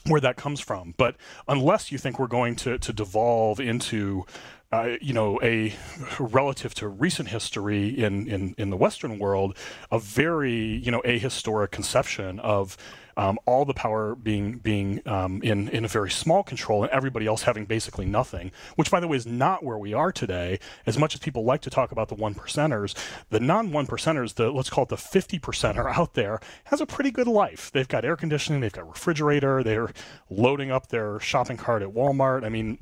where 0.06 0.22
that 0.22 0.38
comes 0.38 0.60
from. 0.60 0.94
But 0.98 1.16
unless 1.48 1.92
you 1.92 1.98
think 1.98 2.20
we're 2.20 2.28
going 2.28 2.56
to, 2.58 2.78
to 2.78 2.94
devolve 2.94 3.60
into, 3.60 4.26
uh, 4.72 4.96
you 5.02 5.14
know, 5.14 5.40
a 5.42 5.74
relative 6.20 6.74
to 6.76 6.88
recent 6.88 7.30
history 7.30 7.90
in, 7.90 8.28
in, 8.28 8.56
in 8.58 8.70
the 8.70 8.78
Western 8.78 9.20
world, 9.20 9.58
a 9.92 10.00
very, 10.00 10.54
you 10.56 10.92
know, 10.92 11.02
ahistoric 11.02 11.72
conception 11.72 12.40
of 12.40 12.78
um, 13.20 13.38
all 13.46 13.66
the 13.66 13.74
power 13.74 14.16
being 14.16 14.60
being 14.60 15.06
um, 15.06 15.42
in 15.44 15.68
in 15.70 15.84
a 15.84 15.90
very 15.90 16.10
small 16.10 16.42
control 16.42 16.84
and 16.84 16.92
everybody 16.94 17.28
else 17.28 17.44
having 17.44 17.66
basically 17.66 18.06
nothing. 18.06 18.50
Which, 18.78 18.90
by 18.90 19.02
the 19.02 19.10
way, 19.10 19.18
is 19.18 19.26
not 19.26 19.62
where 19.62 19.78
we 19.78 19.94
are 19.94 20.14
today. 20.14 20.58
As 20.86 20.98
much 20.98 21.16
as 21.16 21.20
people 21.20 21.44
like 21.44 21.60
to 21.64 21.70
talk 21.70 21.92
about 21.92 22.08
the 22.08 22.16
one 22.16 22.34
percenters, 22.34 22.96
the 23.30 23.42
non 23.42 23.74
one 23.74 23.88
percenters, 23.88 24.36
the 24.36 24.50
let's 24.50 24.70
call 24.70 24.84
it 24.84 24.90
the 24.90 24.96
fifty 24.96 25.38
percenter 25.38 25.94
out 25.98 26.14
there, 26.14 26.40
has 26.66 26.80
a 26.80 26.86
pretty 26.86 27.12
good 27.12 27.28
life. 27.28 27.72
They've 27.74 27.88
got 27.88 28.06
air 28.06 28.16
conditioning, 28.16 28.62
they've 28.62 28.72
got 28.72 28.88
refrigerator, 28.88 29.64
they're 29.64 29.92
loading 30.30 30.72
up 30.72 30.88
their 30.88 31.20
shopping 31.20 31.58
cart 31.58 31.82
at 31.82 31.90
Walmart. 31.90 32.46
I 32.46 32.50
mean, 32.50 32.80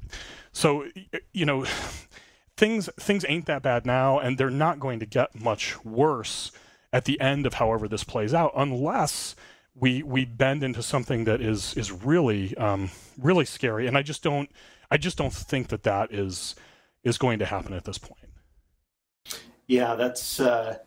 so 0.52 0.86
you 1.34 1.45
know. 1.45 1.65
Things 2.56 2.89
things 3.00 3.23
ain't 3.30 3.45
that 3.45 3.62
bad 3.62 3.86
now, 3.86 4.17
and 4.17 4.36
they're 4.36 4.50
not 4.50 4.80
going 4.80 5.00
to 5.00 5.06
get 5.06 5.39
much 5.39 5.86
worse 5.86 6.52
at 6.91 7.06
the 7.06 7.21
end 7.21 7.45
of 7.45 7.54
however 7.54 7.88
this 7.88 8.04
plays 8.04 8.34
out, 8.34 8.52
unless 8.56 9.36
we 9.80 10.04
we 10.04 10.26
bend 10.26 10.63
into 10.63 10.82
something 10.82 11.26
that 11.26 11.42
is 11.42 11.76
is 11.76 11.92
really 11.92 12.56
um, 12.58 12.90
really 13.18 13.46
scary, 13.46 13.88
and 13.88 13.98
I 13.98 14.02
just 14.02 14.24
don't 14.24 14.50
I 14.90 14.98
just 14.98 15.18
don't 15.18 15.34
think 15.34 15.68
that 15.70 15.84
that 15.84 16.13
is 16.13 16.56
is 17.04 17.18
going 17.18 17.40
to 17.40 17.46
happen 17.46 17.74
at 17.74 17.86
this 17.86 17.98
point. 17.98 18.22
Yeah, 19.68 19.96
that's 19.96 20.40
uh, 20.40 20.80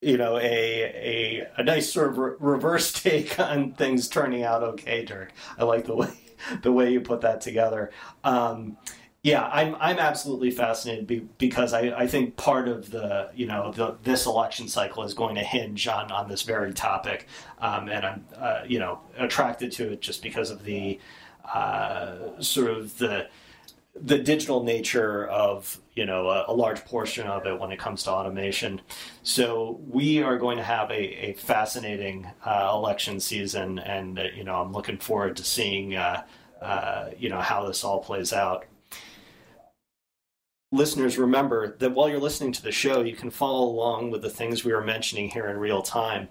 you 0.00 0.16
know 0.16 0.36
a 0.38 0.42
a 0.42 1.48
a 1.56 1.62
nice 1.62 1.92
sort 1.92 2.10
of 2.10 2.18
re- 2.18 2.36
reverse 2.40 2.92
take 3.02 3.38
on 3.38 3.72
things 3.72 4.08
turning 4.08 4.42
out 4.42 4.62
okay, 4.62 5.04
Dirk. 5.04 5.32
I 5.58 5.64
like 5.64 5.86
the 5.86 5.96
way 5.96 6.10
the 6.62 6.72
way 6.72 6.92
you 6.92 7.00
put 7.00 7.20
that 7.20 7.40
together. 7.40 7.90
Um, 8.24 8.76
yeah, 9.22 9.46
I'm 9.52 9.76
I'm 9.76 10.00
absolutely 10.00 10.50
fascinated 10.50 11.06
be, 11.06 11.20
because 11.38 11.72
I, 11.72 11.92
I 11.96 12.06
think 12.08 12.36
part 12.36 12.66
of 12.66 12.90
the 12.90 13.30
you 13.34 13.46
know 13.46 13.70
the, 13.70 13.96
this 14.02 14.26
election 14.26 14.66
cycle 14.66 15.04
is 15.04 15.14
going 15.14 15.36
to 15.36 15.42
hinge 15.42 15.86
on 15.86 16.10
on 16.10 16.28
this 16.28 16.42
very 16.42 16.72
topic, 16.72 17.28
um, 17.60 17.88
and 17.88 18.04
I'm 18.04 18.24
uh, 18.36 18.62
you 18.66 18.80
know 18.80 18.98
attracted 19.16 19.70
to 19.72 19.92
it 19.92 20.00
just 20.00 20.22
because 20.22 20.50
of 20.50 20.64
the 20.64 20.98
uh, 21.44 22.40
sort 22.40 22.72
of 22.72 22.98
the 22.98 23.28
the 23.94 24.18
digital 24.18 24.64
nature 24.64 25.28
of 25.28 25.78
you 25.94 26.04
know 26.04 26.28
a, 26.28 26.46
a, 26.48 26.54
large 26.54 26.84
portion 26.84 27.28
of 27.28 27.46
it 27.46 27.60
when 27.60 27.70
it 27.70 27.78
comes 27.78 28.02
to 28.04 28.10
automation. 28.10 28.80
So 29.22 29.80
we 29.88 30.20
are 30.20 30.36
going 30.36 30.56
to 30.56 30.64
have 30.64 30.90
a, 30.90 31.30
a 31.30 31.34
fascinating 31.34 32.26
uh, 32.44 32.72
election 32.72 33.20
season, 33.20 33.78
and 33.78 34.18
uh, 34.18 34.24
you 34.34 34.42
know 34.42 34.56
I'm 34.56 34.72
looking 34.72 34.98
forward 34.98 35.36
to 35.36 35.44
seeing 35.44 35.94
uh, 35.94 36.24
uh, 36.60 37.10
you 37.16 37.28
know 37.28 37.40
how 37.40 37.68
this 37.68 37.84
all 37.84 38.02
plays 38.02 38.32
out 38.32 38.64
listeners 40.72 41.18
remember 41.18 41.76
that 41.76 41.92
while 41.92 42.08
you're 42.08 42.18
listening 42.18 42.50
to 42.52 42.62
the 42.62 42.72
show, 42.72 43.02
you 43.02 43.14
can 43.14 43.30
follow 43.30 43.68
along 43.68 44.10
with 44.10 44.22
the 44.22 44.30
things 44.30 44.64
we 44.64 44.72
are 44.72 44.80
mentioning 44.80 45.28
here 45.28 45.46
in 45.46 45.58
real 45.58 45.82
time. 45.82 46.28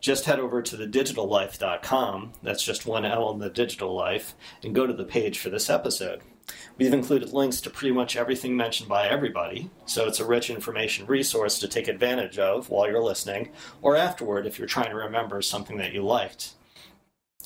Just 0.00 0.24
head 0.24 0.38
over 0.38 0.62
to 0.62 0.76
thedigitallife.com, 0.76 2.32
that's 2.42 2.62
just 2.62 2.86
one 2.86 3.04
L 3.04 3.30
in 3.32 3.38
the 3.38 3.50
digital 3.50 3.94
life, 3.94 4.34
and 4.62 4.74
go 4.74 4.86
to 4.86 4.94
the 4.94 5.04
page 5.04 5.38
for 5.38 5.50
this 5.50 5.68
episode. 5.68 6.22
We've 6.78 6.94
included 6.94 7.32
links 7.32 7.60
to 7.60 7.70
pretty 7.70 7.92
much 7.92 8.16
everything 8.16 8.56
mentioned 8.56 8.88
by 8.88 9.08
everybody, 9.08 9.70
so 9.84 10.06
it's 10.06 10.20
a 10.20 10.24
rich 10.24 10.48
information 10.48 11.06
resource 11.06 11.58
to 11.58 11.68
take 11.68 11.86
advantage 11.86 12.38
of 12.38 12.70
while 12.70 12.88
you're 12.88 13.02
listening, 13.02 13.50
or 13.82 13.96
afterward 13.96 14.46
if 14.46 14.58
you're 14.58 14.66
trying 14.66 14.90
to 14.90 14.96
remember 14.96 15.42
something 15.42 15.76
that 15.76 15.92
you 15.92 16.02
liked. 16.02 16.54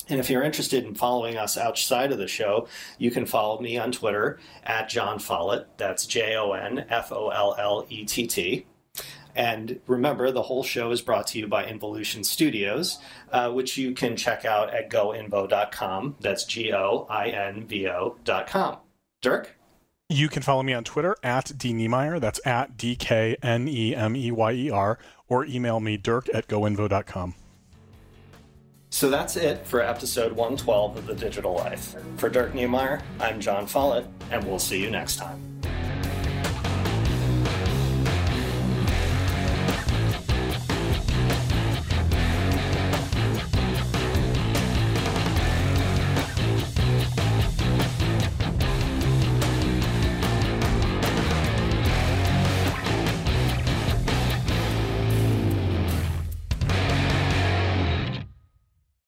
And 0.07 0.19
if 0.19 0.29
you're 0.29 0.43
interested 0.43 0.83
in 0.83 0.95
following 0.95 1.37
us 1.37 1.57
outside 1.57 2.11
of 2.11 2.17
the 2.17 2.27
show, 2.27 2.67
you 2.97 3.11
can 3.11 3.25
follow 3.25 3.59
me 3.59 3.77
on 3.77 3.91
Twitter 3.91 4.39
at 4.63 4.89
Jon 4.89 5.19
Follett. 5.19 5.67
That's 5.77 6.05
J 6.05 6.35
O 6.35 6.51
N 6.51 6.85
F 6.89 7.11
O 7.11 7.29
L 7.29 7.55
L 7.57 7.85
E 7.89 8.05
T 8.05 8.27
T. 8.27 8.65
And 9.35 9.81
remember, 9.85 10.31
the 10.31 10.43
whole 10.43 10.63
show 10.63 10.91
is 10.91 11.01
brought 11.01 11.27
to 11.27 11.39
you 11.39 11.47
by 11.47 11.65
Involution 11.65 12.23
Studios, 12.23 12.99
uh, 13.31 13.51
which 13.51 13.77
you 13.77 13.93
can 13.93 14.15
check 14.15 14.45
out 14.45 14.73
at 14.73 14.89
goinvo.com. 14.89 16.15
That's 16.21 16.45
G 16.45 16.71
O 16.73 17.05
I 17.09 17.29
N 17.29 17.67
V 17.67 17.87
O.com. 17.89 18.77
Dirk? 19.21 19.57
You 20.07 20.29
can 20.29 20.43
follow 20.43 20.61
me 20.61 20.73
on 20.73 20.83
Twitter 20.83 21.15
at 21.23 21.45
dknemeyer. 21.47 22.21
That's 22.21 22.39
at 22.45 22.77
D 22.77 22.95
K 22.95 23.35
N 23.41 23.67
E 23.67 23.95
M 23.95 24.15
E 24.15 24.31
Y 24.31 24.51
E 24.53 24.69
R, 24.69 24.99
or 25.27 25.45
email 25.45 25.79
me 25.79 25.97
dirk 25.97 26.29
at 26.33 26.47
goinvo.com. 26.47 27.33
So 28.95 29.09
that's 29.09 29.35
it 29.35 29.67
for 29.67 29.81
episode 29.81 30.31
112 30.31 30.95
of 30.95 31.05
The 31.05 31.15
Digital 31.15 31.53
Life. 31.53 31.97
For 32.15 32.29
Dirk 32.29 32.53
Knemeyer, 32.53 33.01
I'm 33.19 33.41
Jon 33.41 33.67
Follett, 33.67 34.05
and 34.31 34.41
we'll 34.47 34.57
see 34.57 34.81
you 34.81 34.89
next 34.89 35.17
time. 35.17 35.54